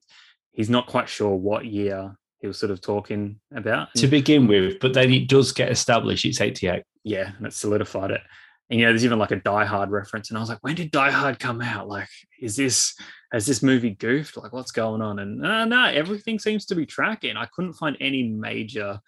he's 0.52 0.70
not 0.70 0.86
quite 0.86 1.08
sure 1.08 1.34
what 1.34 1.66
year 1.66 2.16
he 2.38 2.46
was 2.46 2.58
sort 2.58 2.72
of 2.72 2.80
talking 2.80 3.40
about 3.54 3.88
to 3.96 4.06
begin 4.06 4.46
with, 4.46 4.80
but 4.80 4.94
then 4.94 5.12
it 5.12 5.28
does 5.28 5.52
get 5.52 5.70
established. 5.70 6.24
It's 6.24 6.40
eighty 6.40 6.68
eight. 6.68 6.82
Yeah, 7.04 7.32
and 7.36 7.46
it 7.46 7.52
solidified 7.52 8.10
it. 8.10 8.22
And 8.68 8.80
you 8.80 8.86
know, 8.86 8.92
there's 8.92 9.04
even 9.04 9.18
like 9.18 9.30
a 9.30 9.36
Die 9.36 9.64
Hard 9.64 9.90
reference, 9.90 10.30
and 10.30 10.36
I 10.36 10.40
was 10.40 10.48
like, 10.48 10.58
when 10.62 10.74
did 10.74 10.90
Die 10.90 11.10
Hard 11.10 11.38
come 11.38 11.60
out? 11.60 11.88
Like, 11.88 12.08
is 12.40 12.56
this 12.56 12.94
has 13.32 13.46
this 13.46 13.62
movie 13.62 13.90
goofed? 13.90 14.36
Like, 14.36 14.52
what's 14.52 14.72
going 14.72 15.02
on? 15.02 15.18
And 15.18 15.44
uh, 15.44 15.64
no, 15.64 15.84
everything 15.84 16.38
seems 16.38 16.66
to 16.66 16.74
be 16.74 16.86
tracking. 16.86 17.36
I 17.36 17.46
couldn't 17.46 17.74
find 17.74 17.96
any 18.00 18.24
major 18.24 19.00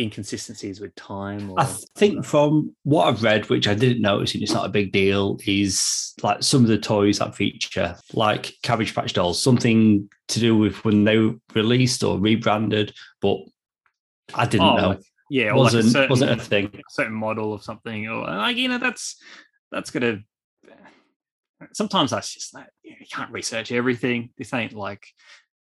inconsistencies 0.00 0.80
with 0.80 0.94
time. 0.94 1.50
Or, 1.50 1.60
I 1.60 1.64
think 1.96 2.24
from 2.24 2.74
what 2.82 3.06
I've 3.06 3.22
read, 3.22 3.48
which 3.48 3.68
I 3.68 3.74
didn't 3.74 4.02
notice, 4.02 4.34
and 4.34 4.42
it's 4.42 4.52
not 4.52 4.66
a 4.66 4.70
big 4.70 4.92
deal, 4.92 5.38
is 5.46 6.14
like 6.22 6.42
some 6.42 6.62
of 6.62 6.68
the 6.68 6.78
toys 6.78 7.18
that 7.18 7.34
feature, 7.34 7.96
like 8.12 8.52
Cabbage 8.62 8.94
Patch 8.94 9.12
dolls, 9.12 9.42
something 9.42 10.08
to 10.28 10.40
do 10.40 10.56
with 10.56 10.84
when 10.84 11.04
they 11.04 11.18
were 11.18 11.34
released 11.54 12.02
or 12.02 12.18
rebranded, 12.18 12.94
but 13.20 13.38
I 14.34 14.46
didn't 14.46 14.66
oh, 14.66 14.76
know. 14.76 14.98
Yeah, 15.28 15.52
wasn't 15.54 15.84
like 15.84 15.88
a 15.88 15.92
certain, 15.92 16.10
wasn't 16.10 16.40
a 16.40 16.44
thing. 16.44 16.66
A 16.74 16.80
certain 16.90 17.14
model 17.14 17.52
of 17.52 17.62
something, 17.62 18.06
or 18.08 18.22
like 18.26 18.56
you 18.56 18.68
know, 18.68 18.78
that's 18.78 19.20
that's 19.72 19.90
gonna 19.90 20.20
sometimes 21.72 22.10
that's 22.10 22.32
just 22.32 22.52
that 22.52 22.70
you, 22.82 22.92
know, 22.92 22.96
you 23.00 23.06
can't 23.10 23.30
research 23.32 23.72
everything. 23.72 24.30
This 24.36 24.52
ain't 24.52 24.72
like 24.72 25.06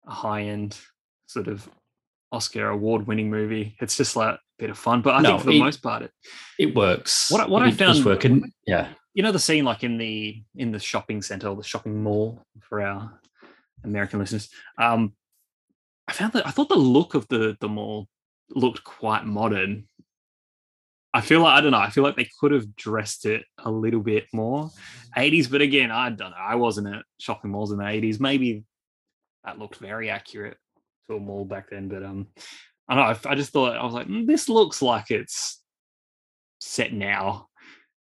a 0.07 0.11
high 0.13 0.43
end 0.43 0.79
sort 1.27 1.49
of 1.49 1.69
Oscar 2.33 2.69
award 2.69 3.07
winning 3.07 3.31
movie. 3.31 3.77
It's 3.81 3.97
just 3.97 4.17
like 4.17 4.35
a 4.35 4.41
bit 4.59 4.71
of 4.71 4.79
fun. 4.79 5.03
But 5.03 5.15
I 5.15 5.21
no, 5.21 5.31
think 5.31 5.41
for 5.41 5.51
the 5.51 5.61
most 5.61 5.83
part, 5.83 6.03
it 6.03 6.13
it 6.59 6.75
works. 6.75 7.31
What 7.31 7.49
what 7.49 7.63
it 7.63 7.67
I 7.67 7.71
found 7.73 8.05
working, 8.05 8.53
yeah. 8.67 8.89
You 9.15 9.23
know 9.23 9.33
the 9.33 9.39
scene 9.39 9.65
like 9.65 9.85
in 9.85 9.99
the 9.99 10.43
in 10.57 10.73
the 10.73 10.79
shopping 10.79 11.23
center 11.23 11.49
or 11.49 11.57
the 11.57 11.63
shopping 11.63 12.03
mall 12.03 12.43
for 12.61 12.83
our 12.83 13.21
American 13.85 14.19
listeners. 14.19 14.49
Um, 14.79 15.15
I 16.07 16.13
found 16.13 16.33
that 16.35 16.47
I 16.47 16.51
thought 16.51 16.69
the 16.69 16.77
look 16.77 17.15
of 17.15 17.27
the 17.29 17.57
the 17.61 17.69
mall 17.69 18.09
looked 18.51 18.85
quite 18.85 19.25
modern 19.25 19.87
I 21.15 21.21
feel 21.23 21.41
like 21.41 21.55
I 21.57 21.61
don't 21.61 21.73
know. 21.73 21.79
I 21.79 21.91
feel 21.91 22.05
like 22.05 22.17
they 22.17 22.29
could 22.39 22.53
have 22.53 22.77
dressed 22.77 23.25
it 23.25 23.45
a 23.59 23.71
little 23.71 24.01
bit 24.01 24.27
more 24.33 24.71
80s, 25.17 25.51
but 25.51 25.63
again, 25.63 25.91
I 25.91 26.11
don't 26.11 26.31
know. 26.31 26.37
I 26.37 26.57
wasn't 26.57 26.95
at 26.95 27.03
shopping 27.19 27.51
malls 27.51 27.73
in 27.73 27.79
the 27.79 27.85
80s. 27.85 28.21
Maybe 28.21 28.65
that 29.45 29.59
looked 29.59 29.77
very 29.77 30.11
accurate 30.11 30.59
to 31.09 31.17
a 31.17 31.21
mall 31.21 31.45
back 31.45 31.71
then, 31.71 31.89
but 31.89 32.03
um, 32.03 32.29
I 32.89 32.95
don't 32.95 33.25
know. 33.25 33.31
I 33.31 33.35
just 33.35 33.53
thought 33.53 33.77
I 33.77 33.85
was 33.85 33.95
like, 33.95 34.07
mm, 34.07 34.27
this 34.27 34.49
looks 34.49 34.83
like 34.83 35.11
it's 35.11 35.63
set 36.61 36.93
now, 36.93 37.49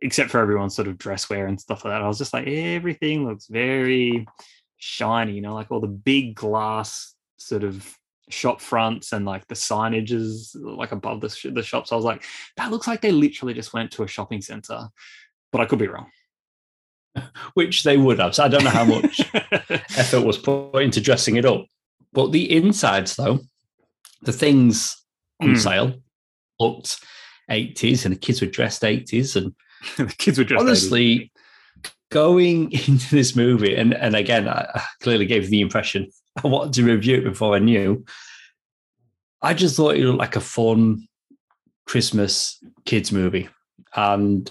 except 0.01 0.31
for 0.31 0.41
everyone's 0.41 0.75
sort 0.75 0.89
of 0.89 0.99
dress 0.99 1.31
wear 1.31 1.47
and 1.47 1.61
stuff 1.61 1.85
like 1.85 1.95
that. 1.95 2.03
I 2.03 2.09
was 2.09 2.19
just 2.19 2.35
like, 2.35 2.49
everything 2.49 3.25
looks 3.25 3.47
very 3.47 4.27
shiny, 4.77 5.35
you 5.35 5.41
know, 5.41 5.55
like 5.55 5.71
all 5.71 5.81
the 5.81 5.87
big 5.87 6.35
glass 6.35 7.15
sort 7.39 7.63
of 7.63 7.97
shop 8.31 8.61
fronts 8.61 9.13
and 9.13 9.25
like 9.25 9.47
the 9.49 9.55
signage 9.55 10.11
is 10.11 10.57
like 10.61 10.93
above 10.93 11.21
the, 11.21 11.29
sh- 11.29 11.47
the 11.53 11.63
shops. 11.63 11.93
I 11.93 11.97
was 11.97 12.05
like, 12.05 12.25
that 12.57 12.71
looks 12.71 12.87
like 12.87 13.01
they 13.01 13.13
literally 13.13 13.55
just 13.55 13.73
went 13.73 13.91
to 13.93 14.03
a 14.03 14.09
shopping 14.09 14.43
center, 14.43 14.89
but 15.53 15.61
I 15.61 15.67
could 15.67 15.79
be 15.79 15.89
wrong. 15.89 16.11
Which 17.55 17.83
they 17.83 17.97
would 17.97 18.19
have. 18.19 18.35
So 18.35 18.45
I 18.45 18.49
don't 18.49 18.65
know 18.65 18.71
how 18.71 18.85
much 18.85 19.21
effort 19.97 20.23
was 20.23 20.39
put 20.39 20.77
into 20.77 21.01
dressing 21.01 21.37
it 21.37 21.45
up. 21.45 21.65
But 22.13 22.33
the 22.33 22.55
insides, 22.55 23.17
though, 23.17 23.41
the 24.23 24.33
things 24.33 24.97
on 25.41 25.51
mm. 25.51 25.59
sale 25.59 25.95
looked 26.59 27.01
80s 27.51 28.05
and 28.05 28.15
the 28.15 28.19
kids 28.19 28.41
were 28.41 28.47
dressed 28.47 28.83
80s. 28.83 29.37
And 29.37 29.55
the 29.97 30.15
kids 30.17 30.39
were 30.39 30.45
dressed 30.45 30.63
honestly, 30.63 31.31
80s. 31.85 31.91
going 32.11 32.73
into 32.73 33.15
this 33.15 33.37
movie, 33.37 33.75
and, 33.75 33.95
and 33.95 34.17
again, 34.17 34.49
I 34.49 34.83
clearly 35.01 35.27
gave 35.27 35.51
the 35.51 35.61
impression 35.61 36.11
I 36.45 36.49
wanted 36.49 36.75
to 36.75 36.85
review 36.85 37.17
it 37.17 37.25
before 37.25 37.55
I 37.55 37.59
knew. 37.59 38.05
I 39.41 39.55
just 39.55 39.77
thought 39.77 39.97
it 39.97 40.05
looked 40.05 40.19
like 40.19 40.37
a 40.37 40.41
fun 40.41 41.07
Christmas 41.87 42.63
kids 42.85 43.13
movie, 43.13 43.49
and 43.95 44.51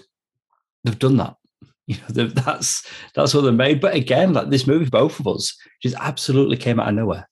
they've 0.84 1.00
done 1.00 1.18
that. 1.18 1.36
You 1.90 1.96
know, 2.14 2.28
that's 2.28 2.86
that's 3.16 3.34
what 3.34 3.42
they 3.46 3.52
made. 3.52 3.80
But 3.80 3.96
again, 3.96 4.34
like 4.34 4.50
this 4.50 4.68
movie, 4.68 4.90
both 4.90 5.22
of 5.22 5.28
us 5.28 5.58
just 5.82 5.96
absolutely 5.98 6.58
came 6.58 6.82
out 6.82 6.90
of 6.90 6.96
nowhere. 6.96 7.30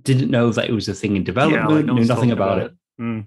Didn't 0.00 0.30
know 0.30 0.48
that 0.50 0.66
it 0.66 0.72
was 0.72 0.88
a 0.88 0.94
thing 0.94 1.14
in 1.14 1.24
development. 1.24 1.68
Yeah, 1.68 1.76
like 1.76 1.84
no 1.84 1.92
knew 1.92 2.06
nothing 2.06 2.30
about, 2.30 2.56
about, 2.56 2.70
it. 2.70 2.72
it. 2.98 3.02
Mm. 3.02 3.26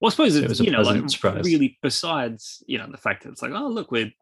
Well, 0.00 0.08
I 0.08 0.10
suppose 0.10 0.36
it's, 0.36 0.44
it 0.44 0.48
was 0.50 0.60
you 0.60 0.70
know 0.70 0.82
like 0.82 1.08
surprise. 1.08 1.46
really 1.46 1.78
besides 1.80 2.62
you 2.66 2.76
know 2.76 2.88
the 2.90 2.98
fact 2.98 3.22
that 3.22 3.30
it's 3.30 3.40
like 3.40 3.52
oh 3.52 3.68
look 3.68 3.90
we're 3.90 4.12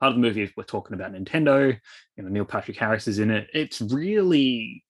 part 0.00 0.10
of 0.10 0.16
the 0.16 0.22
movie 0.22 0.50
we're 0.56 0.64
talking 0.64 0.94
about 0.94 1.12
Nintendo. 1.12 1.78
You 2.16 2.22
know, 2.22 2.28
Neil 2.28 2.44
Patrick 2.44 2.78
Harris 2.78 3.06
is 3.06 3.18
in 3.18 3.30
it. 3.30 3.48
It's 3.52 3.80
really 3.80 4.82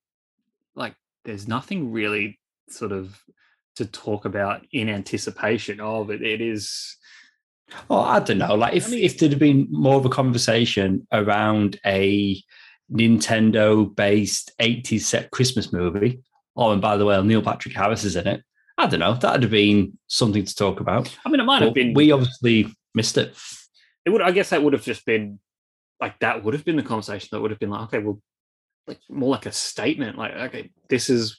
like 0.74 0.94
there's 1.24 1.48
nothing 1.48 1.92
really 1.92 2.38
sort 2.68 2.92
of 2.92 3.20
to 3.76 3.86
talk 3.86 4.24
about 4.24 4.66
in 4.72 4.88
anticipation 4.88 5.80
of 5.80 6.10
it. 6.10 6.22
It 6.22 6.40
is. 6.40 6.96
Oh, 7.88 8.00
I 8.00 8.20
don't 8.20 8.38
know. 8.38 8.54
Like 8.54 8.74
if 8.74 8.86
I 8.86 8.90
mean, 8.90 9.04
if 9.04 9.18
there'd 9.18 9.38
been 9.38 9.68
more 9.70 9.96
of 9.96 10.04
a 10.04 10.10
conversation 10.10 11.06
around 11.12 11.78
a 11.84 12.42
Nintendo 12.92 13.94
based 13.94 14.52
80s 14.60 15.02
set 15.02 15.30
Christmas 15.30 15.72
movie. 15.72 16.20
Oh, 16.56 16.72
and 16.72 16.82
by 16.82 16.96
the 16.96 17.04
way, 17.04 17.20
Neil 17.22 17.42
Patrick 17.42 17.74
Harris 17.74 18.04
is 18.04 18.16
in 18.16 18.26
it. 18.26 18.42
I 18.76 18.86
don't 18.86 19.00
know. 19.00 19.14
That'd 19.14 19.42
have 19.42 19.50
been 19.50 19.98
something 20.08 20.44
to 20.44 20.54
talk 20.54 20.80
about. 20.80 21.16
I 21.24 21.28
mean, 21.28 21.40
it 21.40 21.44
might 21.44 21.60
but 21.60 21.66
have 21.66 21.74
been. 21.74 21.94
We 21.94 22.12
obviously 22.12 22.66
missed 22.94 23.18
it 23.18 23.34
it 24.04 24.10
would 24.10 24.22
I 24.22 24.30
guess 24.30 24.50
that 24.50 24.62
would 24.62 24.72
have 24.72 24.82
just 24.82 25.04
been 25.04 25.38
like 26.00 26.18
that 26.20 26.42
would 26.42 26.54
have 26.54 26.64
been 26.64 26.76
the 26.76 26.82
conversation 26.82 27.28
that 27.32 27.40
would 27.40 27.50
have 27.50 27.60
been 27.60 27.70
like, 27.70 27.82
okay, 27.82 27.98
well, 27.98 28.20
like 28.86 29.00
more 29.08 29.30
like 29.30 29.46
a 29.46 29.52
statement, 29.52 30.18
like, 30.18 30.32
okay, 30.32 30.70
this 30.88 31.10
is 31.10 31.38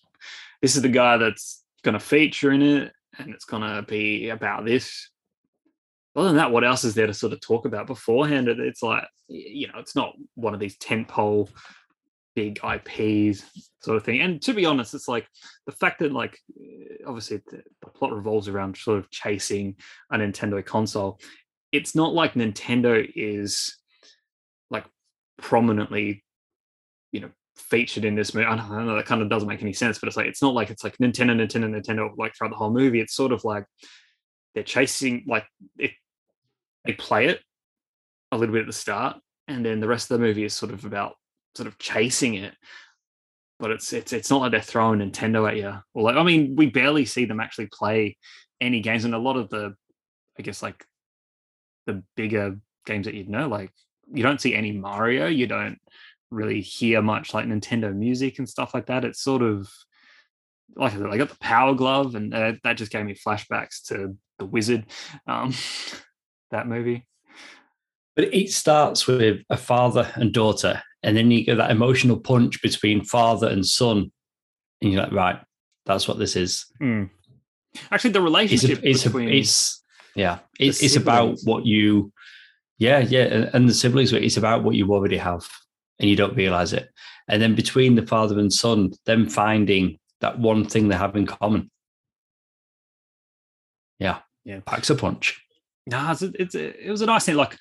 this 0.62 0.76
is 0.76 0.82
the 0.82 0.90
guy 0.90 1.18
that's 1.18 1.64
gonna 1.84 2.00
feature 2.00 2.52
in 2.52 2.62
it 2.62 2.94
and 3.18 3.34
it's 3.34 3.46
gonna 3.46 3.84
be 3.88 4.30
about 4.30 4.66
this. 4.66 5.10
other 6.16 6.28
than 6.28 6.38
that, 6.38 6.52
what 6.52 6.64
else 6.64 6.84
is 6.84 6.94
there 6.94 7.08
to 7.08 7.14
sort 7.14 7.34
of 7.34 7.42
talk 7.42 7.66
about 7.66 7.88
beforehand? 7.88 8.48
It's 8.48 8.84
like 8.84 9.06
you 9.28 9.68
know, 9.68 9.80
it's 9.80 9.96
not 9.96 10.14
one 10.36 10.54
of 10.54 10.60
these 10.60 10.78
tentpole 10.78 11.50
big 12.36 12.60
IPs 12.64 13.44
sort 13.82 13.98
of 13.98 14.04
thing. 14.04 14.22
And 14.22 14.42
to 14.44 14.54
be 14.54 14.66
honest, 14.66 14.94
it's 14.94 15.08
like 15.08 15.28
the 15.66 15.72
fact 15.72 16.00
that 16.00 16.12
like 16.12 16.38
eh, 16.60 16.98
obviously 17.06 17.42
the, 17.50 17.62
the 17.82 17.90
plot 17.90 18.14
revolves 18.14 18.48
around 18.48 18.78
sort 18.78 19.00
of 19.00 19.10
chasing 19.10 19.76
a 20.12 20.18
Nintendo 20.18 20.64
console. 20.64 21.20
It's 21.72 21.96
not 21.96 22.14
like 22.14 22.34
Nintendo 22.34 23.10
is 23.16 23.78
like 24.70 24.86
prominently, 25.38 26.24
you 27.12 27.22
know, 27.22 27.30
featured 27.56 28.06
in 28.06 28.16
this 28.16 28.34
movie. 28.34 28.48
I 28.48 28.56
don't 28.56 28.86
know, 28.86 28.96
that 28.96 29.06
kind 29.06 29.22
of 29.22 29.30
doesn't 29.30 29.48
make 29.48 29.62
any 29.62 29.74
sense, 29.74 30.00
but 30.00 30.08
it's 30.08 30.18
like 30.18 30.28
it's 30.28 30.42
not 30.42 30.54
like 30.54 30.70
it's 30.70 30.84
like 30.84 30.98
Nintendo, 30.98 31.36
Nintendo, 31.36 31.82
Nintendo 31.82 32.10
like 32.18 32.36
throughout 32.36 32.52
the 32.52 32.58
whole 32.58 32.72
movie. 32.72 33.00
It's 33.00 33.16
sort 33.16 33.32
of 33.32 33.44
like 33.44 33.66
they're 34.54 34.64
chasing 34.64 35.24
like 35.28 35.46
it 35.78 35.92
they 36.86 36.94
play 36.94 37.28
it 37.28 37.40
a 38.32 38.38
little 38.38 38.54
bit 38.54 38.62
at 38.62 38.68
the 38.68 38.74
start, 38.74 39.18
and 39.48 39.66
then 39.66 39.80
the 39.80 39.88
rest 39.88 40.10
of 40.10 40.20
the 40.20 40.26
movie 40.26 40.44
is 40.44 40.54
sort 40.54 40.72
of 40.72 40.86
about 40.86 41.16
sort 41.56 41.68
of 41.68 41.78
chasing 41.78 42.36
it. 42.36 42.54
But 43.60 43.72
it's 43.72 43.94
it's 43.94 44.14
it's 44.14 44.30
not 44.30 44.42
like 44.42 44.52
they're 44.52 44.62
throwing 44.62 45.00
Nintendo 45.00 45.48
at 45.48 45.58
you. 45.58 45.74
Or 45.94 46.04
like 46.04 46.16
I 46.16 46.24
mean, 46.24 46.56
we 46.56 46.68
barely 46.68 47.06
see 47.06 47.26
them 47.26 47.40
actually 47.40 47.68
play 47.68 48.18
any 48.60 48.80
games, 48.82 49.06
and 49.06 49.14
a 49.14 49.20
lot 49.20 49.38
of 49.38 49.50
the, 49.50 49.76
I 50.40 50.42
guess 50.42 50.64
like 50.64 50.84
the 51.86 52.04
bigger 52.16 52.58
games 52.86 53.06
that 53.06 53.16
you'd 53.16 53.30
know, 53.30 53.48
like 53.48 53.72
you 54.12 54.24
don't 54.24 54.42
see 54.42 54.56
any 54.56 54.72
Mario, 54.72 55.28
you 55.28 55.48
don't 55.48 55.80
really 56.30 56.62
hear 56.62 57.02
much 57.02 57.34
like 57.34 57.46
Nintendo 57.46 57.94
music 57.94 58.40
and 58.40 58.48
stuff 58.48 58.74
like 58.74 58.88
that. 58.88 59.06
It's 59.06 59.22
sort 59.22 59.42
of 59.42 59.70
like 60.76 60.94
I 60.94 60.98
said, 60.98 61.08
I 61.08 61.18
got 61.18 61.30
the 61.30 61.38
Power 61.40 61.74
Glove, 61.74 62.16
and 62.16 62.34
uh, 62.34 62.54
that 62.64 62.78
just 62.78 62.92
gave 62.92 63.06
me 63.06 63.16
flashbacks 63.16 63.84
to 63.88 64.16
the 64.40 64.46
Wizard, 64.46 64.86
um, 65.28 65.54
that 66.52 66.68
movie. 66.68 67.06
But 68.16 68.34
it 68.34 68.52
starts 68.52 69.08
with 69.08 69.42
a 69.50 69.58
father 69.58 70.12
and 70.16 70.34
daughter, 70.34 70.82
and 71.04 71.16
then 71.16 71.32
you 71.32 71.46
get 71.46 71.58
that 71.58 71.72
emotional 71.72 72.20
punch 72.20 72.62
between 72.62 73.04
father 73.04 73.48
and 73.48 73.66
son, 73.66 74.12
and 74.82 74.92
you're 74.92 75.02
like, 75.02 75.12
right, 75.12 75.40
that's 75.86 76.08
what 76.08 76.20
this 76.20 76.36
is. 76.36 76.66
Mm. 76.82 77.10
Actually, 77.90 78.12
the 78.12 78.22
relationship 78.22 78.80
it's, 78.84 78.84
a, 78.84 78.90
it's, 78.90 79.04
between 79.04 79.30
a, 79.30 79.32
it's 79.32 79.81
yeah, 80.16 80.40
it's, 80.60 80.82
it's 80.84 80.96
about 80.96 81.38
what 81.44 81.66
you, 81.66 82.12
yeah, 82.78 83.00
yeah, 83.00 83.50
and 83.54 83.70
the 83.70 83.74
siblings. 83.74 84.12
It's 84.14 84.38
about 84.38 84.64
what 84.64 84.76
you 84.76 84.92
already 84.94 85.18
have, 85.18 85.48
and 86.00 86.10
you 86.10 86.16
don't 86.16 86.36
realize 86.36 86.74
it. 86.74 86.90
And 87.28 87.42
then 87.42 87.56
between 87.56 87.96
the 87.96 88.06
father 88.06 88.40
and 88.40 88.52
son, 88.52 88.92
them 89.06 89.30
finding 89.30 90.00
that 90.20 90.40
one 90.40 90.66
thing 90.66 90.88
they 90.88 90.96
have 90.96 91.16
in 91.16 91.26
common. 91.26 91.70
Yeah, 94.00 94.20
yeah, 94.44 94.60
packs 94.66 94.90
a 94.90 94.96
punch. 94.96 95.42
No, 95.88 96.12
it's, 96.12 96.22
it's 96.22 96.56
it 96.56 96.90
was 96.90 97.02
a 97.02 97.06
nice 97.06 97.26
thing. 97.26 97.36
Like 97.36 97.58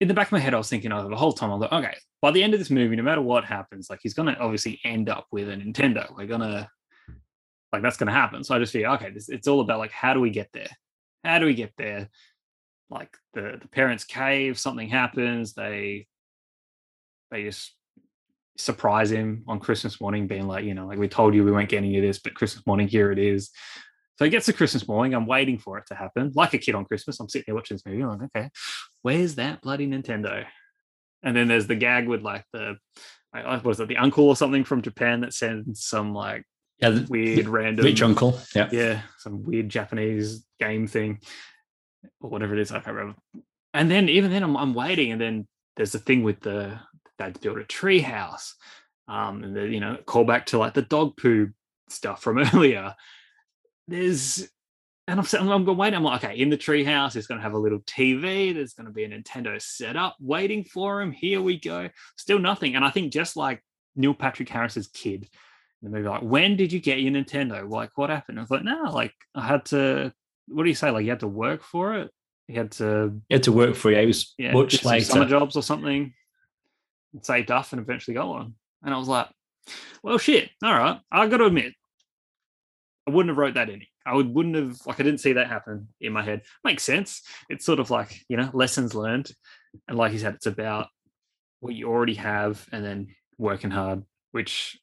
in 0.00 0.08
the 0.08 0.14
back 0.14 0.28
of 0.28 0.32
my 0.32 0.38
head, 0.38 0.54
I 0.54 0.58
was 0.58 0.68
thinking 0.68 0.92
of 0.92 1.08
the 1.08 1.16
whole 1.16 1.32
time. 1.32 1.50
I 1.50 1.54
was 1.54 1.62
like, 1.62 1.72
okay, 1.72 1.96
by 2.20 2.30
the 2.30 2.42
end 2.42 2.54
of 2.54 2.60
this 2.60 2.70
movie, 2.70 2.96
no 2.96 3.02
matter 3.02 3.22
what 3.22 3.44
happens, 3.44 3.88
like 3.90 4.00
he's 4.02 4.14
gonna 4.14 4.36
obviously 4.40 4.80
end 4.84 5.08
up 5.08 5.26
with 5.30 5.48
a 5.48 5.52
Nintendo. 5.52 6.14
We're 6.16 6.26
gonna 6.26 6.68
like 7.72 7.82
that's 7.82 7.96
gonna 7.96 8.12
happen. 8.12 8.44
So 8.44 8.54
I 8.54 8.58
just 8.58 8.72
feel 8.72 8.90
okay, 8.92 9.10
this, 9.10 9.28
it's 9.28 9.48
all 9.48 9.60
about 9.60 9.78
like 9.78 9.90
how 9.90 10.14
do 10.14 10.20
we 10.20 10.30
get 10.30 10.48
there? 10.52 10.68
How 11.24 11.38
do 11.38 11.46
we 11.46 11.54
get 11.54 11.72
there? 11.76 12.08
Like 12.90 13.16
the 13.32 13.58
the 13.60 13.68
parents' 13.68 14.04
cave, 14.04 14.58
something 14.58 14.88
happens. 14.88 15.54
They 15.54 16.06
they 17.30 17.44
just 17.44 17.74
surprise 18.56 19.10
him 19.10 19.44
on 19.48 19.58
Christmas 19.58 20.00
morning, 20.00 20.26
being 20.26 20.46
like, 20.46 20.64
you 20.64 20.74
know, 20.74 20.86
like 20.86 20.98
we 20.98 21.08
told 21.08 21.34
you 21.34 21.44
we 21.44 21.50
weren't 21.50 21.68
getting 21.68 21.90
you 21.90 22.00
this, 22.00 22.18
but 22.18 22.34
Christmas 22.34 22.64
morning, 22.66 22.86
here 22.86 23.10
it 23.10 23.18
is. 23.18 23.50
So 24.16 24.24
he 24.24 24.30
gets 24.30 24.46
to 24.46 24.52
Christmas 24.52 24.86
morning. 24.86 25.12
I'm 25.12 25.26
waiting 25.26 25.58
for 25.58 25.78
it 25.78 25.86
to 25.88 25.94
happen. 25.94 26.30
Like 26.34 26.54
a 26.54 26.58
kid 26.58 26.76
on 26.76 26.84
Christmas, 26.84 27.18
I'm 27.18 27.28
sitting 27.28 27.46
here 27.46 27.54
watching 27.54 27.74
this 27.76 27.84
movie. 27.84 28.02
I'm 28.02 28.10
like, 28.10 28.30
okay, 28.36 28.50
where's 29.02 29.34
that 29.36 29.60
bloody 29.60 29.88
Nintendo? 29.88 30.44
And 31.24 31.36
then 31.36 31.48
there's 31.48 31.66
the 31.66 31.74
gag 31.74 32.06
with 32.06 32.22
like 32.22 32.44
the, 32.52 32.76
was 33.64 33.80
it 33.80 33.88
the 33.88 33.96
uncle 33.96 34.28
or 34.28 34.36
something 34.36 34.62
from 34.62 34.82
Japan 34.82 35.22
that 35.22 35.34
sends 35.34 35.84
some 35.84 36.14
like 36.14 36.44
yeah, 36.90 37.04
weird 37.08 37.48
random 37.48 37.84
rich 37.84 38.02
uncle. 38.02 38.38
Yeah. 38.54 38.68
Yeah. 38.72 39.02
Some 39.18 39.44
weird 39.44 39.68
Japanese 39.68 40.44
game 40.60 40.86
thing 40.86 41.20
or 42.20 42.30
whatever 42.30 42.54
it 42.54 42.60
is. 42.60 42.72
I 42.72 42.80
can't 42.80 42.96
remember. 42.96 43.18
And 43.72 43.90
then 43.90 44.08
even 44.08 44.30
then 44.30 44.42
I'm, 44.42 44.56
I'm 44.56 44.74
waiting. 44.74 45.12
And 45.12 45.20
then 45.20 45.48
there's 45.76 45.92
the 45.92 45.98
thing 45.98 46.22
with 46.22 46.40
the, 46.40 46.78
they'd 47.18 47.40
built 47.40 47.58
a 47.58 47.64
tree 47.64 48.00
house. 48.00 48.54
Um, 49.08 49.44
and 49.44 49.56
the, 49.56 49.66
you 49.66 49.80
know, 49.80 49.96
call 50.06 50.24
back 50.24 50.46
to 50.46 50.58
like 50.58 50.74
the 50.74 50.82
dog 50.82 51.16
poo 51.16 51.50
stuff 51.88 52.22
from 52.22 52.38
earlier 52.54 52.94
there's 53.88 54.48
and 55.06 55.20
I'm, 55.20 55.26
I'm, 55.38 55.50
I'm 55.50 55.64
going 55.66 55.76
wait. 55.76 55.92
I'm 55.92 56.02
like, 56.02 56.24
okay, 56.24 56.38
in 56.38 56.48
the 56.48 56.56
treehouse, 56.56 57.14
it's 57.14 57.26
going 57.26 57.38
to 57.38 57.42
have 57.42 57.52
a 57.52 57.58
little 57.58 57.80
TV. 57.80 58.54
There's 58.54 58.72
going 58.72 58.86
to 58.86 58.92
be 58.92 59.04
a 59.04 59.08
Nintendo 59.10 59.60
setup 59.60 60.16
waiting 60.18 60.64
for 60.64 61.02
him. 61.02 61.12
Here 61.12 61.42
we 61.42 61.60
go. 61.60 61.90
Still 62.16 62.38
nothing. 62.38 62.74
And 62.74 62.82
I 62.82 62.88
think 62.88 63.12
just 63.12 63.36
like 63.36 63.62
Neil 63.96 64.14
Patrick 64.14 64.48
Harris's 64.48 64.88
kid 64.88 65.28
the 65.84 65.90
movie, 65.90 66.08
like, 66.08 66.22
when 66.22 66.56
did 66.56 66.72
you 66.72 66.80
get 66.80 67.00
your 67.00 67.12
Nintendo? 67.12 67.68
Like, 67.68 67.90
what 67.96 68.10
happened? 68.10 68.38
I 68.38 68.42
was 68.42 68.50
like, 68.50 68.64
no, 68.64 68.90
like, 68.92 69.14
I 69.34 69.46
had 69.46 69.64
to. 69.66 70.12
What 70.48 70.64
do 70.64 70.68
you 70.68 70.74
say? 70.74 70.90
Like, 70.90 71.04
you 71.04 71.10
had 71.10 71.20
to 71.20 71.28
work 71.28 71.62
for 71.62 71.94
it. 71.94 72.10
You 72.48 72.56
had 72.56 72.72
to. 72.72 73.20
You 73.28 73.34
had 73.34 73.44
to 73.44 73.52
work 73.52 73.74
for 73.74 73.90
it. 73.90 73.98
It 73.98 74.06
was 74.06 74.34
yeah, 74.38 74.52
much 74.52 74.84
later. 74.84 75.04
Summer 75.04 75.26
jobs 75.26 75.56
or 75.56 75.62
something. 75.62 76.12
Saved 77.22 77.50
up 77.50 77.70
and 77.72 77.80
eventually 77.80 78.14
got 78.14 78.28
one. 78.28 78.54
And 78.82 78.92
I 78.92 78.98
was 78.98 79.08
like, 79.08 79.28
well, 80.02 80.18
shit. 80.18 80.50
All 80.62 80.74
right. 80.74 81.00
I 81.10 81.26
got 81.28 81.38
to 81.38 81.46
admit, 81.46 81.72
I 83.06 83.10
wouldn't 83.10 83.30
have 83.30 83.38
wrote 83.38 83.54
that 83.54 83.70
in. 83.70 83.82
I 84.06 84.14
would, 84.14 84.34
wouldn't 84.34 84.56
have 84.56 84.78
like 84.86 85.00
I 85.00 85.02
didn't 85.02 85.20
see 85.20 85.34
that 85.34 85.48
happen 85.48 85.88
in 86.00 86.12
my 86.12 86.22
head. 86.22 86.42
Makes 86.62 86.82
sense. 86.82 87.22
It's 87.48 87.64
sort 87.64 87.80
of 87.80 87.90
like 87.90 88.20
you 88.28 88.36
know 88.36 88.50
lessons 88.52 88.94
learned, 88.94 89.30
and 89.88 89.96
like 89.96 90.12
you 90.12 90.18
said, 90.18 90.34
it's 90.34 90.46
about 90.46 90.88
what 91.60 91.74
you 91.74 91.88
already 91.88 92.14
have 92.14 92.66
and 92.70 92.84
then 92.84 93.14
working 93.38 93.70
hard, 93.70 94.02
which 94.32 94.78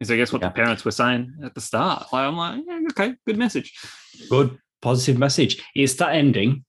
is 0.00 0.10
I 0.10 0.16
guess 0.16 0.32
what 0.32 0.42
yeah. 0.42 0.48
the 0.48 0.54
parents 0.54 0.84
were 0.84 0.90
saying 0.90 1.34
at 1.44 1.54
the 1.54 1.60
start. 1.60 2.06
Like 2.12 2.26
I'm 2.26 2.36
like, 2.36 2.62
yeah, 2.66 2.80
okay, 2.90 3.14
good 3.26 3.38
message. 3.38 3.72
Good 4.28 4.58
positive 4.82 5.18
message. 5.18 5.62
It's 5.74 5.94
that 5.94 6.14
ending, 6.14 6.64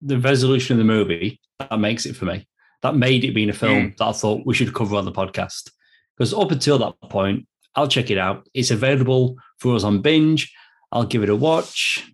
the 0.00 0.18
resolution 0.18 0.74
of 0.74 0.78
the 0.78 0.92
movie 0.92 1.40
that 1.58 1.78
makes 1.78 2.06
it 2.06 2.16
for 2.16 2.24
me. 2.24 2.46
That 2.82 2.96
made 2.96 3.24
it 3.24 3.34
being 3.34 3.50
a 3.50 3.54
film 3.54 3.90
mm. 3.90 3.96
that 3.98 4.04
I 4.04 4.12
thought 4.12 4.46
we 4.46 4.54
should 4.54 4.74
cover 4.74 4.96
on 4.96 5.04
the 5.04 5.12
podcast. 5.12 5.70
Because 6.16 6.32
up 6.32 6.50
until 6.50 6.78
that 6.78 6.94
point, 7.10 7.46
I'll 7.74 7.88
check 7.88 8.10
it 8.10 8.18
out. 8.18 8.48
It's 8.54 8.70
available 8.70 9.36
for 9.58 9.74
us 9.74 9.84
on 9.84 10.00
binge. 10.00 10.52
I'll 10.92 11.04
give 11.04 11.22
it 11.22 11.28
a 11.28 11.36
watch. 11.36 12.10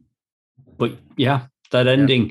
But 0.77 0.93
yeah, 1.17 1.47
that 1.71 1.87
ending, 1.87 2.31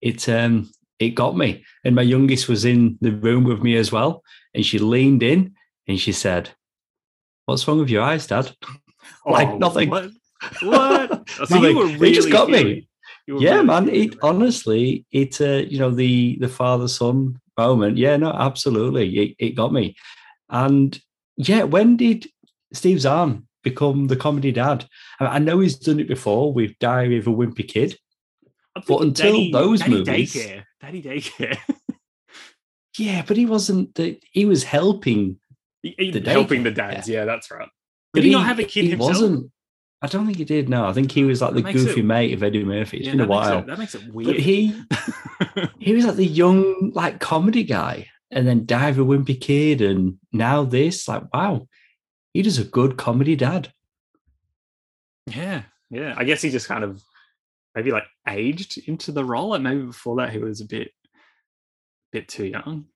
yeah. 0.00 0.10
it 0.10 0.28
um 0.28 0.70
it 0.98 1.10
got 1.10 1.36
me. 1.36 1.64
And 1.84 1.94
my 1.94 2.02
youngest 2.02 2.48
was 2.48 2.64
in 2.64 2.98
the 3.00 3.12
room 3.12 3.44
with 3.44 3.62
me 3.62 3.76
as 3.76 3.92
well. 3.92 4.22
And 4.54 4.64
she 4.64 4.78
leaned 4.78 5.22
in 5.22 5.54
and 5.86 6.00
she 6.00 6.12
said, 6.12 6.50
What's 7.46 7.66
wrong 7.66 7.78
with 7.78 7.90
your 7.90 8.02
eyes, 8.02 8.26
Dad? 8.26 8.54
Oh, 9.24 9.32
like 9.32 9.56
nothing. 9.58 9.90
What? 9.90 10.10
what? 10.62 11.28
so 11.28 11.60
really 11.60 12.10
it 12.10 12.14
just 12.14 12.30
got 12.30 12.48
me. 12.48 12.88
Yeah, 13.26 13.54
really 13.54 13.66
man. 13.66 13.88
It 13.88 14.16
honestly, 14.22 15.04
it 15.10 15.40
uh, 15.40 15.62
you 15.68 15.78
know, 15.78 15.90
the 15.90 16.36
the 16.40 16.48
father 16.48 16.86
son 16.88 17.40
moment. 17.56 17.98
Yeah, 17.98 18.16
no, 18.16 18.30
absolutely. 18.30 19.16
It, 19.16 19.36
it 19.38 19.50
got 19.50 19.72
me. 19.72 19.96
And 20.48 21.00
yeah, 21.36 21.64
when 21.64 21.96
did 21.96 22.26
Steve 22.72 23.00
Zahn 23.00 23.46
become 23.66 24.06
the 24.06 24.16
comedy 24.16 24.52
dad. 24.52 24.86
I 25.18 25.40
know 25.40 25.58
he's 25.58 25.76
done 25.76 25.98
it 25.98 26.06
before 26.06 26.52
with 26.52 26.78
Diary 26.78 27.18
of 27.18 27.26
a 27.26 27.30
Wimpy 27.30 27.66
Kid, 27.66 27.98
but 28.86 29.02
until 29.02 29.32
Daddy, 29.32 29.50
those 29.50 29.80
Daddy 29.80 29.92
movies, 29.92 30.34
daycare. 30.34 30.62
Daddy 30.80 31.02
daycare. 31.02 31.58
yeah, 32.98 33.24
but 33.26 33.36
he 33.36 33.44
wasn't. 33.44 33.92
The, 33.96 34.20
he 34.30 34.44
was 34.44 34.62
helping. 34.62 35.40
He, 35.98 36.10
the 36.10 36.28
helping 36.30 36.62
the 36.62 36.70
dads. 36.70 37.08
Yeah, 37.08 37.24
that's 37.24 37.50
right. 37.50 37.68
Did 38.14 38.24
he, 38.24 38.30
he, 38.30 38.34
not 38.34 38.46
have 38.46 38.58
a 38.58 38.64
kid 38.64 38.84
he 38.84 38.90
himself? 38.90 39.12
Wasn't. 39.12 39.50
I 40.02 40.08
don't 40.08 40.26
think 40.26 40.38
he 40.38 40.44
did. 40.44 40.68
No, 40.68 40.86
I 40.86 40.92
think 40.92 41.10
he 41.10 41.24
was 41.24 41.40
like 41.40 41.54
the 41.54 41.62
goofy 41.62 42.00
it, 42.00 42.04
mate 42.04 42.34
of 42.34 42.42
Eddie 42.42 42.64
Murphy. 42.64 42.98
It's 42.98 43.06
yeah, 43.06 43.12
been 43.12 43.20
a 43.22 43.26
while. 43.26 43.60
It, 43.60 43.66
that 43.66 43.78
makes 43.78 43.94
it 43.94 44.12
weird. 44.12 44.26
But 44.26 44.38
he, 44.38 44.78
he 45.78 45.94
was 45.94 46.04
like 46.04 46.16
the 46.16 46.26
young, 46.26 46.92
like 46.94 47.18
comedy 47.18 47.64
guy, 47.64 48.08
and 48.30 48.46
then 48.46 48.66
Diver 48.66 49.02
Wimpy 49.02 49.40
Kid, 49.40 49.80
and 49.80 50.18
now 50.32 50.64
this. 50.64 51.08
Like, 51.08 51.32
wow, 51.32 51.66
he 52.34 52.42
does 52.42 52.58
a 52.58 52.64
good 52.64 52.96
comedy 52.96 53.36
dad. 53.36 53.72
Yeah, 55.26 55.62
yeah. 55.90 56.14
I 56.16 56.24
guess 56.24 56.42
he 56.42 56.50
just 56.50 56.68
kind 56.68 56.84
of 56.84 57.02
maybe 57.74 57.90
like 57.90 58.06
aged 58.28 58.78
into 58.88 59.12
the 59.12 59.24
role. 59.24 59.54
And 59.54 59.64
maybe 59.64 59.82
before 59.82 60.16
that 60.16 60.30
he 60.30 60.38
was 60.38 60.60
a 60.60 60.66
bit, 60.66 60.92
bit 62.12 62.28
too 62.28 62.46
young. 62.46 62.86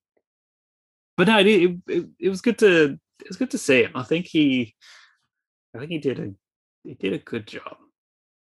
But 1.20 1.28
no, 1.28 1.38
it, 1.38 1.76
it, 1.86 2.06
it 2.18 2.28
was 2.30 2.40
good 2.40 2.56
to 2.60 2.98
it 3.20 3.28
was 3.28 3.36
good 3.36 3.50
to 3.50 3.58
see 3.58 3.82
him. 3.82 3.90
I 3.94 4.04
think 4.04 4.24
he, 4.26 4.74
I 5.76 5.78
think 5.78 5.90
he 5.90 5.98
did 5.98 6.18
a 6.18 6.30
he 6.82 6.94
did 6.94 7.12
a 7.12 7.18
good 7.18 7.46
job. 7.46 7.76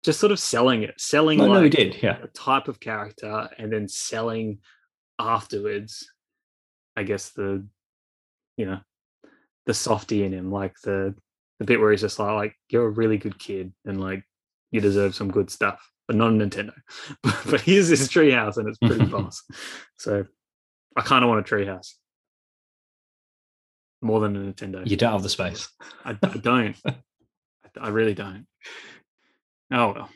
Just 0.06 0.22
sort 0.22 0.32
of 0.32 0.40
selling 0.40 0.84
it, 0.84 0.94
selling. 0.98 1.40
No, 1.40 1.48
like 1.48 1.54
no, 1.56 1.64
he 1.64 1.70
did. 1.70 2.02
Yeah, 2.02 2.20
a 2.24 2.28
type 2.28 2.70
of 2.70 2.80
character, 2.80 3.50
and 3.58 3.70
then 3.70 3.90
selling 3.90 4.60
afterwards. 5.20 6.10
I 6.96 7.04
guess 7.04 7.32
the, 7.32 7.68
you 8.56 8.66
know, 8.66 8.80
the 9.66 9.74
softy 9.74 10.24
in 10.24 10.32
him, 10.32 10.50
like 10.50 10.76
the 10.82 11.16
the 11.60 11.66
bit 11.66 11.82
where 11.82 11.92
he's 11.92 12.00
just 12.00 12.18
like, 12.18 12.32
like 12.34 12.56
you're 12.70 12.88
a 12.88 12.90
really 12.90 13.18
good 13.18 13.38
kid 13.38 13.74
and 13.84 14.00
like 14.00 14.24
you 14.72 14.80
deserve 14.80 15.16
some 15.16 15.32
good 15.32 15.50
stuff. 15.50 15.86
but 16.08 16.16
not 16.16 16.30
a 16.30 16.32
Nintendo. 16.32 16.72
But, 17.24 17.42
but 17.46 17.60
here's 17.60 17.90
this 17.90 18.08
treehouse, 18.08 18.56
and 18.56 18.70
it's 18.70 18.78
pretty 18.78 19.04
boss. 19.12 19.44
So 19.98 20.24
I 20.96 21.02
kind 21.02 21.26
of 21.26 21.30
want 21.30 21.46
a 21.46 21.56
treehouse 21.56 21.96
more 24.02 24.20
than 24.20 24.36
a 24.36 24.40
Nintendo. 24.54 24.88
You 24.88 24.98
don't 24.98 25.12
have 25.14 25.24
the 25.24 25.30
space. 25.30 25.70
I, 26.06 26.12
I 26.22 26.38
don't. 26.38 26.76
I, 27.82 27.90
really 27.90 28.14
don't. 28.14 28.46
Oh 29.72 29.94
well. 29.94 30.10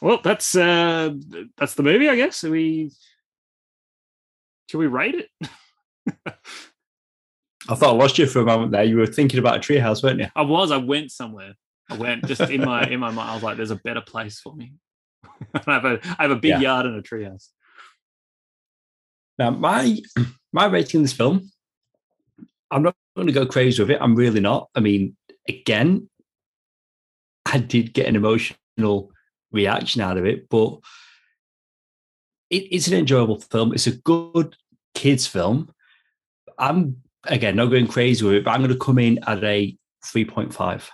Well, 0.00 0.20
that's 0.22 0.54
uh 0.54 1.14
that's 1.56 1.74
the 1.74 1.82
movie, 1.82 2.08
I 2.08 2.16
guess. 2.16 2.44
Are 2.44 2.50
we 2.50 2.90
should 4.68 4.78
we 4.78 4.86
rate 4.86 5.14
it? 5.14 5.30
I 7.68 7.74
thought 7.74 7.94
I 7.94 7.96
lost 7.96 8.18
you 8.18 8.26
for 8.26 8.40
a 8.40 8.44
moment 8.44 8.72
there. 8.72 8.84
You 8.84 8.96
were 8.96 9.06
thinking 9.06 9.38
about 9.38 9.56
a 9.56 9.60
treehouse, 9.60 10.02
weren't 10.02 10.20
you? 10.20 10.28
I 10.36 10.42
was. 10.42 10.70
I 10.70 10.76
went 10.76 11.10
somewhere. 11.10 11.54
I 11.90 11.96
went 11.96 12.24
just 12.26 12.40
in 12.42 12.62
my 12.64 12.82
in 12.84 13.00
my 13.00 13.10
mind. 13.10 13.30
I 13.30 13.34
was 13.34 13.42
like, 13.42 13.56
"There's 13.56 13.70
a 13.70 13.76
better 13.76 14.00
place 14.00 14.40
for 14.40 14.54
me." 14.54 14.74
I 15.54 15.72
have 15.72 15.84
a 15.84 16.00
I 16.18 16.22
have 16.22 16.30
a 16.30 16.36
big 16.36 16.50
Yeah. 16.50 16.60
yard 16.60 16.86
and 16.86 16.96
a 16.96 17.02
treehouse. 17.02 17.48
Now, 19.38 19.50
my 19.50 19.98
my 20.56 20.64
rating 20.64 21.02
this 21.02 21.12
film, 21.12 21.52
I'm 22.70 22.82
not 22.82 22.96
going 23.14 23.26
to 23.26 23.32
go 23.32 23.44
crazy 23.44 23.82
with 23.82 23.90
it. 23.90 23.98
I'm 24.00 24.16
really 24.16 24.40
not. 24.40 24.70
I 24.74 24.80
mean, 24.80 25.14
again, 25.46 26.08
I 27.44 27.58
did 27.58 27.92
get 27.92 28.06
an 28.06 28.16
emotional 28.16 29.12
reaction 29.52 30.00
out 30.00 30.16
of 30.16 30.24
it, 30.24 30.48
but 30.48 30.78
it, 32.48 32.68
it's 32.72 32.88
an 32.88 32.94
enjoyable 32.94 33.38
film. 33.38 33.74
It's 33.74 33.86
a 33.86 33.98
good 33.98 34.56
kids 34.94 35.26
film. 35.26 35.74
I'm 36.58 37.02
again 37.24 37.56
not 37.56 37.66
going 37.66 37.86
crazy 37.86 38.24
with 38.24 38.36
it, 38.36 38.44
but 38.44 38.52
I'm 38.52 38.62
going 38.62 38.72
to 38.72 38.78
come 38.78 38.98
in 38.98 39.20
at 39.26 39.44
a 39.44 39.76
3.5. 40.06 40.88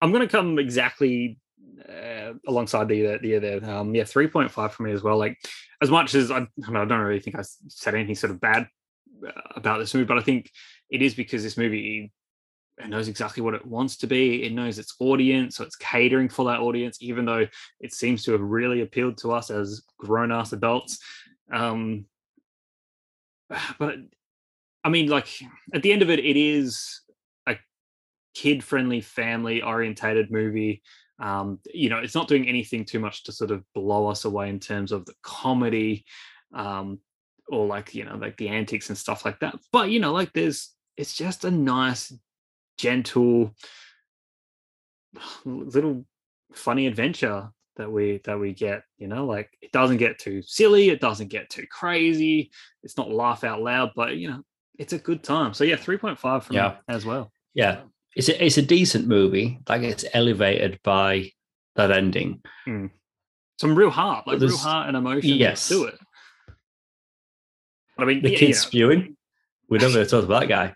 I'm 0.00 0.12
going 0.12 0.26
to 0.26 0.30
come 0.30 0.56
exactly 0.60 1.36
uh, 1.88 2.34
alongside 2.46 2.88
the 2.88 3.18
the 3.18 3.38
there. 3.38 3.64
Um, 3.70 3.94
yeah, 3.94 4.04
three 4.04 4.28
point 4.28 4.50
five 4.50 4.72
for 4.72 4.82
me 4.82 4.92
as 4.92 5.02
well. 5.02 5.18
Like 5.18 5.38
as 5.82 5.90
much 5.90 6.14
as 6.14 6.30
I, 6.30 6.40
I 6.40 6.84
don't 6.84 6.90
really 6.90 7.20
think 7.20 7.36
I 7.36 7.42
said 7.68 7.94
anything 7.94 8.14
sort 8.14 8.30
of 8.30 8.40
bad 8.40 8.68
uh, 9.26 9.30
about 9.56 9.78
this 9.78 9.94
movie, 9.94 10.06
but 10.06 10.18
I 10.18 10.22
think 10.22 10.50
it 10.90 11.02
is 11.02 11.14
because 11.14 11.42
this 11.42 11.56
movie 11.56 12.12
it 12.78 12.88
knows 12.88 13.08
exactly 13.08 13.42
what 13.42 13.54
it 13.54 13.66
wants 13.66 13.96
to 13.98 14.06
be. 14.06 14.44
It 14.44 14.52
knows 14.52 14.78
its 14.78 14.94
audience, 15.00 15.56
so 15.56 15.64
it's 15.64 15.76
catering 15.76 16.28
for 16.28 16.44
that 16.46 16.60
audience, 16.60 16.98
even 17.00 17.24
though 17.24 17.46
it 17.80 17.92
seems 17.92 18.24
to 18.24 18.32
have 18.32 18.40
really 18.40 18.82
appealed 18.82 19.18
to 19.18 19.32
us 19.32 19.50
as 19.50 19.82
grown 19.98 20.30
ass 20.30 20.52
adults. 20.52 21.00
Um, 21.52 22.06
but 23.78 23.96
I 24.84 24.88
mean, 24.90 25.08
like 25.08 25.28
at 25.74 25.82
the 25.82 25.92
end 25.92 26.02
of 26.02 26.10
it, 26.10 26.20
it 26.20 26.36
is 26.36 27.00
a 27.46 27.56
kid 28.34 28.62
friendly, 28.62 29.00
family 29.00 29.62
orientated 29.62 30.30
movie. 30.30 30.82
Um, 31.18 31.58
you 31.72 31.88
know, 31.88 31.98
it's 31.98 32.14
not 32.14 32.28
doing 32.28 32.48
anything 32.48 32.84
too 32.84 33.00
much 33.00 33.24
to 33.24 33.32
sort 33.32 33.50
of 33.50 33.64
blow 33.74 34.06
us 34.06 34.24
away 34.24 34.48
in 34.48 34.60
terms 34.60 34.92
of 34.92 35.04
the 35.04 35.14
comedy 35.22 36.04
um, 36.54 37.00
or 37.48 37.66
like, 37.66 37.94
you 37.94 38.04
know, 38.04 38.16
like 38.16 38.36
the 38.36 38.48
antics 38.48 38.88
and 38.88 38.98
stuff 38.98 39.24
like 39.24 39.40
that. 39.40 39.56
But, 39.72 39.90
you 39.90 40.00
know, 40.00 40.12
like 40.12 40.32
there's, 40.32 40.74
it's 40.96 41.16
just 41.16 41.44
a 41.44 41.50
nice, 41.50 42.12
gentle, 42.78 43.54
little 45.44 46.04
funny 46.54 46.86
adventure 46.86 47.50
that 47.76 47.90
we 47.90 48.20
that 48.24 48.38
we 48.38 48.52
get 48.52 48.82
you 48.96 49.06
know 49.06 49.24
like 49.24 49.56
it 49.62 49.70
doesn't 49.70 49.98
get 49.98 50.18
too 50.18 50.42
silly 50.42 50.88
it 50.90 51.00
doesn't 51.00 51.28
get 51.28 51.48
too 51.48 51.64
crazy 51.70 52.50
it's 52.82 52.96
not 52.96 53.10
laugh 53.10 53.44
out 53.44 53.62
loud 53.62 53.92
but 53.94 54.16
you 54.16 54.28
know 54.28 54.42
it's 54.78 54.92
a 54.92 54.98
good 54.98 55.22
time 55.22 55.54
so 55.54 55.62
yeah 55.64 55.76
3.5 55.76 56.42
from 56.42 56.56
Yeah. 56.56 56.70
me 56.70 56.76
as 56.88 57.04
well 57.06 57.32
Yeah, 57.54 57.82
it's 58.18 58.28
a, 58.28 58.44
it's 58.44 58.58
a 58.58 58.62
decent 58.62 59.06
movie 59.06 59.60
that 59.66 59.78
gets 59.78 60.04
elevated 60.12 60.80
by 60.82 61.30
that 61.76 61.92
ending. 61.92 62.42
Hmm. 62.64 62.86
some 63.60 63.76
real 63.76 63.90
heart 63.90 64.26
like 64.26 64.40
real 64.40 64.56
heart 64.56 64.88
and 64.88 64.96
emotion 64.96 65.30
yes. 65.30 65.68
to 65.68 65.84
it 65.84 65.98
i 67.96 68.04
mean 68.04 68.22
The 68.22 68.32
yeah, 68.32 68.38
kid's 68.38 68.58
know, 68.64 68.68
spewing. 68.68 69.16
We 69.70 69.78
never 69.78 70.04
talked 70.04 70.24
about 70.24 70.40
that 70.40 70.48
guy. 70.48 70.74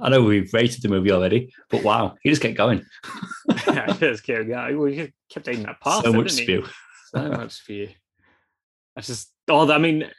I 0.00 0.08
know 0.08 0.22
we've 0.22 0.52
rated 0.54 0.82
the 0.82 0.88
movie 0.88 1.12
already, 1.12 1.52
but 1.68 1.82
wow, 1.82 2.16
he 2.22 2.30
just 2.30 2.40
kept 2.40 2.56
going. 2.56 2.86
yeah, 3.66 3.92
he 3.92 3.98
just 3.98 4.24
kept 4.24 4.48
going. 4.48 4.78
Well, 4.78 4.88
you 4.88 5.10
kept 5.28 5.48
eating 5.48 5.64
that 5.64 5.80
pasta. 5.80 6.10
so 6.10 6.16
much 6.16 6.30
spew. 6.30 6.64
so 7.12 7.28
much 7.28 7.60
fear. 7.60 7.88
That's 8.94 9.08
just 9.08 9.30
oh, 9.48 9.70
I 9.70 9.76
mean, 9.76 10.10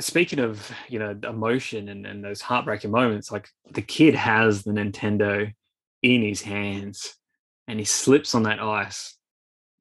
speaking 0.00 0.40
of 0.40 0.72
you 0.88 0.98
know 0.98 1.16
emotion 1.28 1.88
and, 1.90 2.06
and 2.06 2.24
those 2.24 2.40
heartbreaking 2.40 2.90
moments, 2.90 3.30
like 3.30 3.48
the 3.70 3.82
kid 3.82 4.14
has 4.14 4.64
the 4.64 4.72
Nintendo 4.72 5.52
in 6.02 6.22
his 6.22 6.42
hands 6.42 7.14
and 7.68 7.78
he 7.78 7.84
slips 7.84 8.34
on 8.34 8.44
that 8.44 8.60
ice. 8.60 9.16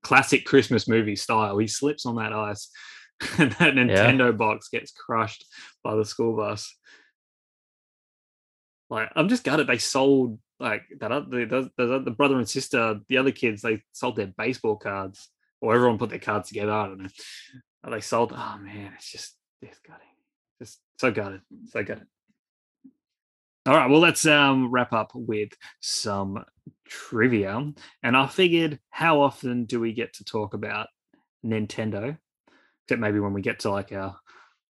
Classic 0.04 0.46
Christmas 0.46 0.88
movie 0.88 1.16
style. 1.16 1.58
He 1.58 1.68
slips 1.68 2.06
on 2.06 2.16
that 2.16 2.32
ice 2.34 2.70
and 3.38 3.52
that 3.54 3.74
Nintendo 3.76 4.36
box 4.36 4.70
gets 4.70 4.92
crushed 4.92 5.46
by 5.84 5.96
the 5.96 6.06
school 6.06 6.36
bus. 6.38 6.74
Like 8.90 9.10
I'm 9.16 9.30
just 9.30 9.44
gutted. 9.44 9.68
They 9.68 9.78
sold 9.78 10.40
like 10.60 10.84
that. 11.00 11.12
oth- 11.12 11.30
The, 11.30 11.70
the, 11.78 11.86
the, 11.86 12.00
the 12.00 12.12
brother 12.12 12.38
and 12.38 12.50
sister, 12.50 13.00
the 13.08 13.18
other 13.18 13.32
kids, 13.32 13.62
they 13.62 13.84
sold 13.92 14.16
their 14.16 14.28
baseball 14.38 14.78
cards, 14.78 15.30
or 15.62 15.76
everyone 15.76 15.98
put 15.98 16.10
their 16.10 16.20
cards 16.20 16.48
together. 16.50 16.72
I 16.72 16.88
don't 16.88 17.02
know. 17.04 17.10
They 17.90 18.02
sold. 18.02 18.34
Oh 18.36 18.58
man, 18.62 18.94
it's 18.96 19.12
just 19.12 19.36
it's 19.62 19.80
gutting. 19.80 20.06
Just 20.60 20.80
so 20.98 21.12
gutted. 21.12 21.42
So 21.68 21.84
gutted. 21.84 22.08
All 23.70 23.78
right, 23.78 23.88
well, 23.88 24.00
let's 24.00 24.26
um, 24.26 24.72
wrap 24.72 24.94
up 24.94 25.12
with 25.14 25.50
some 25.80 26.44
trivia. 26.88 27.72
And 28.02 28.18
I 28.18 28.26
figured, 28.26 28.80
how 28.90 29.22
often 29.22 29.66
do 29.66 29.80
we 29.80 29.94
get 29.94 30.12
to 30.14 30.24
talk 30.24 30.56
about 30.56 30.88
Nintendo? 31.46 32.18
Except 32.84 33.00
maybe 33.00 33.20
when 33.20 33.32
we 33.32 33.44
get 33.44 33.60
to 33.60 33.70
like 33.70 33.92
our 33.92 34.18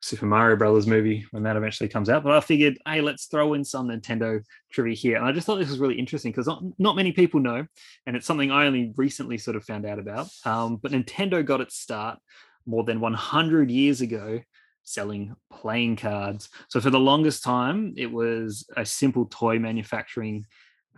Super 0.00 0.26
Mario 0.26 0.54
Brothers 0.54 0.86
movie 0.86 1.26
when 1.32 1.42
that 1.42 1.56
eventually 1.56 1.88
comes 1.88 2.08
out. 2.08 2.22
But 2.22 2.36
I 2.36 2.40
figured, 2.40 2.78
hey, 2.86 3.00
let's 3.00 3.26
throw 3.26 3.54
in 3.54 3.64
some 3.64 3.88
Nintendo 3.88 4.40
trivia 4.70 4.94
here. 4.94 5.16
And 5.16 5.26
I 5.26 5.32
just 5.32 5.44
thought 5.44 5.58
this 5.58 5.70
was 5.70 5.80
really 5.80 5.98
interesting 5.98 6.30
because 6.30 6.46
not, 6.46 6.62
not 6.78 6.94
many 6.94 7.10
people 7.10 7.40
know, 7.40 7.66
and 8.06 8.14
it's 8.14 8.26
something 8.26 8.52
I 8.52 8.66
only 8.66 8.92
recently 8.96 9.38
sort 9.38 9.56
of 9.56 9.64
found 9.64 9.86
out 9.86 9.98
about. 9.98 10.28
Um, 10.44 10.76
but 10.76 10.92
Nintendo 10.92 11.44
got 11.44 11.60
its 11.60 11.76
start 11.76 12.20
more 12.64 12.84
than 12.84 13.00
100 13.00 13.72
years 13.72 14.02
ago 14.02 14.40
selling 14.84 15.34
playing 15.52 15.96
cards. 15.96 16.48
So 16.68 16.80
for 16.80 16.90
the 16.90 17.00
longest 17.00 17.42
time, 17.42 17.94
it 17.96 18.10
was 18.10 18.66
a 18.76 18.86
simple 18.86 19.26
toy 19.26 19.58
manufacturing 19.58 20.46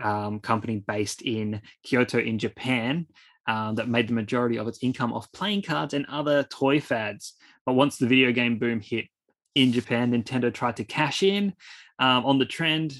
um, 0.02 0.40
company 0.40 0.84
based 0.86 1.22
in 1.22 1.62
Kyoto 1.82 2.18
in 2.18 2.38
Japan 2.38 3.06
um, 3.46 3.76
that 3.76 3.88
made 3.88 4.08
the 4.08 4.14
majority 4.14 4.58
of 4.58 4.68
its 4.68 4.82
income 4.82 5.12
off 5.12 5.30
playing 5.32 5.62
cards 5.62 5.94
and 5.94 6.04
other 6.06 6.42
toy 6.44 6.80
fads. 6.80 7.34
But 7.64 7.74
once 7.74 7.96
the 7.96 8.06
video 8.06 8.32
game 8.32 8.58
boom 8.58 8.80
hit 8.80 9.06
in 9.54 9.72
Japan, 9.72 10.12
Nintendo 10.12 10.52
tried 10.52 10.76
to 10.76 10.84
cash 10.84 11.22
in 11.22 11.54
um, 11.98 12.26
on 12.26 12.38
the 12.38 12.44
trend, 12.44 12.98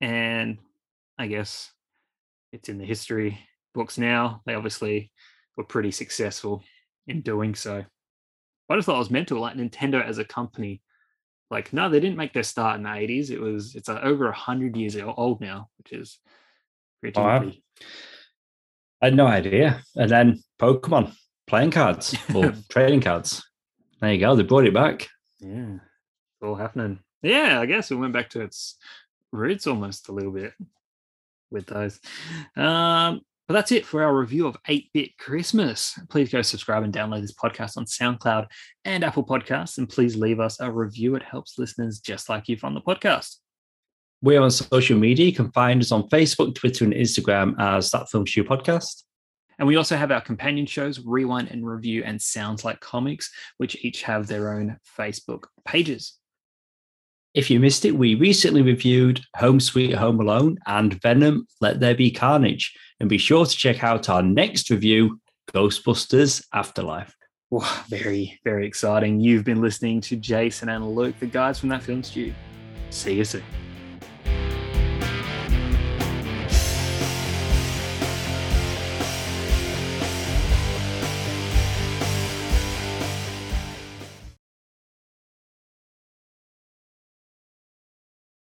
and 0.00 0.58
I 1.18 1.26
guess 1.26 1.72
it's 2.52 2.68
in 2.68 2.78
the 2.78 2.84
history 2.84 3.38
books 3.74 3.98
now. 3.98 4.42
They 4.46 4.54
obviously 4.54 5.10
were 5.56 5.64
pretty 5.64 5.90
successful 5.90 6.62
in 7.06 7.22
doing 7.22 7.54
so. 7.54 7.84
I 8.68 8.76
just 8.76 8.86
thought 8.86 8.96
it 8.96 8.98
was 8.98 9.10
mental, 9.10 9.40
like 9.40 9.56
Nintendo 9.56 10.04
as 10.04 10.18
a 10.18 10.24
company. 10.24 10.82
Like, 11.50 11.72
no, 11.72 11.88
they 11.88 12.00
didn't 12.00 12.18
make 12.18 12.34
their 12.34 12.42
start 12.42 12.76
in 12.76 12.82
the 12.82 12.90
80s. 12.90 13.30
It 13.30 13.40
was 13.40 13.74
it's 13.74 13.88
uh, 13.88 14.00
over 14.02 14.28
a 14.28 14.34
hundred 14.34 14.76
years 14.76 14.96
old 14.96 15.40
now, 15.40 15.70
which 15.78 15.92
is 15.92 16.18
pretty. 17.00 17.18
Wow. 17.18 17.50
I 19.00 19.06
had 19.06 19.14
no 19.14 19.26
idea. 19.26 19.82
And 19.96 20.10
then 20.10 20.42
Pokemon 20.60 21.14
playing 21.46 21.70
cards 21.70 22.14
or 22.34 22.52
trading 22.68 23.00
cards. 23.00 23.42
There 24.00 24.12
you 24.12 24.20
go. 24.20 24.36
They 24.36 24.42
brought 24.42 24.66
it 24.66 24.74
back. 24.74 25.08
Yeah, 25.40 25.74
it's 25.74 26.42
all 26.42 26.54
happening. 26.54 27.00
Yeah, 27.22 27.60
I 27.60 27.66
guess 27.66 27.90
it 27.90 27.96
went 27.96 28.12
back 28.12 28.30
to 28.30 28.42
its 28.42 28.76
roots 29.32 29.66
almost 29.66 30.08
a 30.08 30.12
little 30.12 30.32
bit 30.32 30.52
with 31.50 31.66
those. 31.66 32.00
Um, 32.56 33.22
but 33.48 33.54
that's 33.54 33.72
it 33.72 33.86
for 33.86 34.02
our 34.02 34.14
review 34.14 34.46
of 34.46 34.58
8 34.68 34.90
Bit 34.92 35.16
Christmas. 35.16 35.98
Please 36.10 36.30
go 36.30 36.42
subscribe 36.42 36.82
and 36.82 36.92
download 36.92 37.22
this 37.22 37.34
podcast 37.34 37.78
on 37.78 37.86
SoundCloud 37.86 38.46
and 38.84 39.02
Apple 39.02 39.24
Podcasts. 39.24 39.78
And 39.78 39.88
please 39.88 40.16
leave 40.16 40.38
us 40.38 40.60
a 40.60 40.70
review. 40.70 41.14
It 41.14 41.22
helps 41.22 41.58
listeners 41.58 41.98
just 41.98 42.28
like 42.28 42.46
you 42.46 42.58
find 42.58 42.76
the 42.76 42.82
podcast. 42.82 43.36
We're 44.20 44.42
on 44.42 44.50
social 44.50 44.98
media. 44.98 45.24
You 45.24 45.32
can 45.32 45.50
find 45.52 45.80
us 45.80 45.92
on 45.92 46.10
Facebook, 46.10 46.56
Twitter, 46.56 46.84
and 46.84 46.92
Instagram 46.92 47.54
as 47.58 47.90
That 47.90 48.10
Film 48.10 48.26
Stew 48.26 48.44
Podcast. 48.44 49.04
And 49.58 49.66
we 49.66 49.76
also 49.76 49.96
have 49.96 50.12
our 50.12 50.20
companion 50.20 50.66
shows, 50.66 51.00
Rewind 51.00 51.48
and 51.50 51.66
Review 51.66 52.02
and 52.04 52.20
Sounds 52.20 52.66
Like 52.66 52.80
Comics, 52.80 53.30
which 53.56 53.82
each 53.82 54.02
have 54.02 54.26
their 54.26 54.52
own 54.52 54.76
Facebook 54.96 55.44
pages. 55.64 56.18
If 57.34 57.50
you 57.50 57.60
missed 57.60 57.84
it, 57.84 57.92
we 57.92 58.14
recently 58.14 58.62
reviewed 58.62 59.20
Home 59.36 59.60
Sweet 59.60 59.94
Home 59.94 60.18
Alone 60.20 60.56
and 60.66 61.00
Venom 61.02 61.46
Let 61.60 61.78
There 61.78 61.94
Be 61.94 62.10
Carnage. 62.10 62.74
And 63.00 63.08
be 63.08 63.18
sure 63.18 63.44
to 63.44 63.56
check 63.56 63.84
out 63.84 64.08
our 64.08 64.22
next 64.22 64.70
review, 64.70 65.20
Ghostbusters 65.52 66.44
Afterlife. 66.52 67.14
Wow, 67.50 67.82
very, 67.88 68.40
very 68.44 68.66
exciting. 68.66 69.20
You've 69.20 69.44
been 69.44 69.60
listening 69.60 70.00
to 70.02 70.16
Jason 70.16 70.68
and 70.68 70.94
Luke, 70.94 71.14
the 71.20 71.26
guys 71.26 71.58
from 71.58 71.68
that 71.70 71.82
film 71.82 72.02
stew. 72.02 72.34
See 72.90 73.14
you 73.14 73.24
soon. 73.24 73.42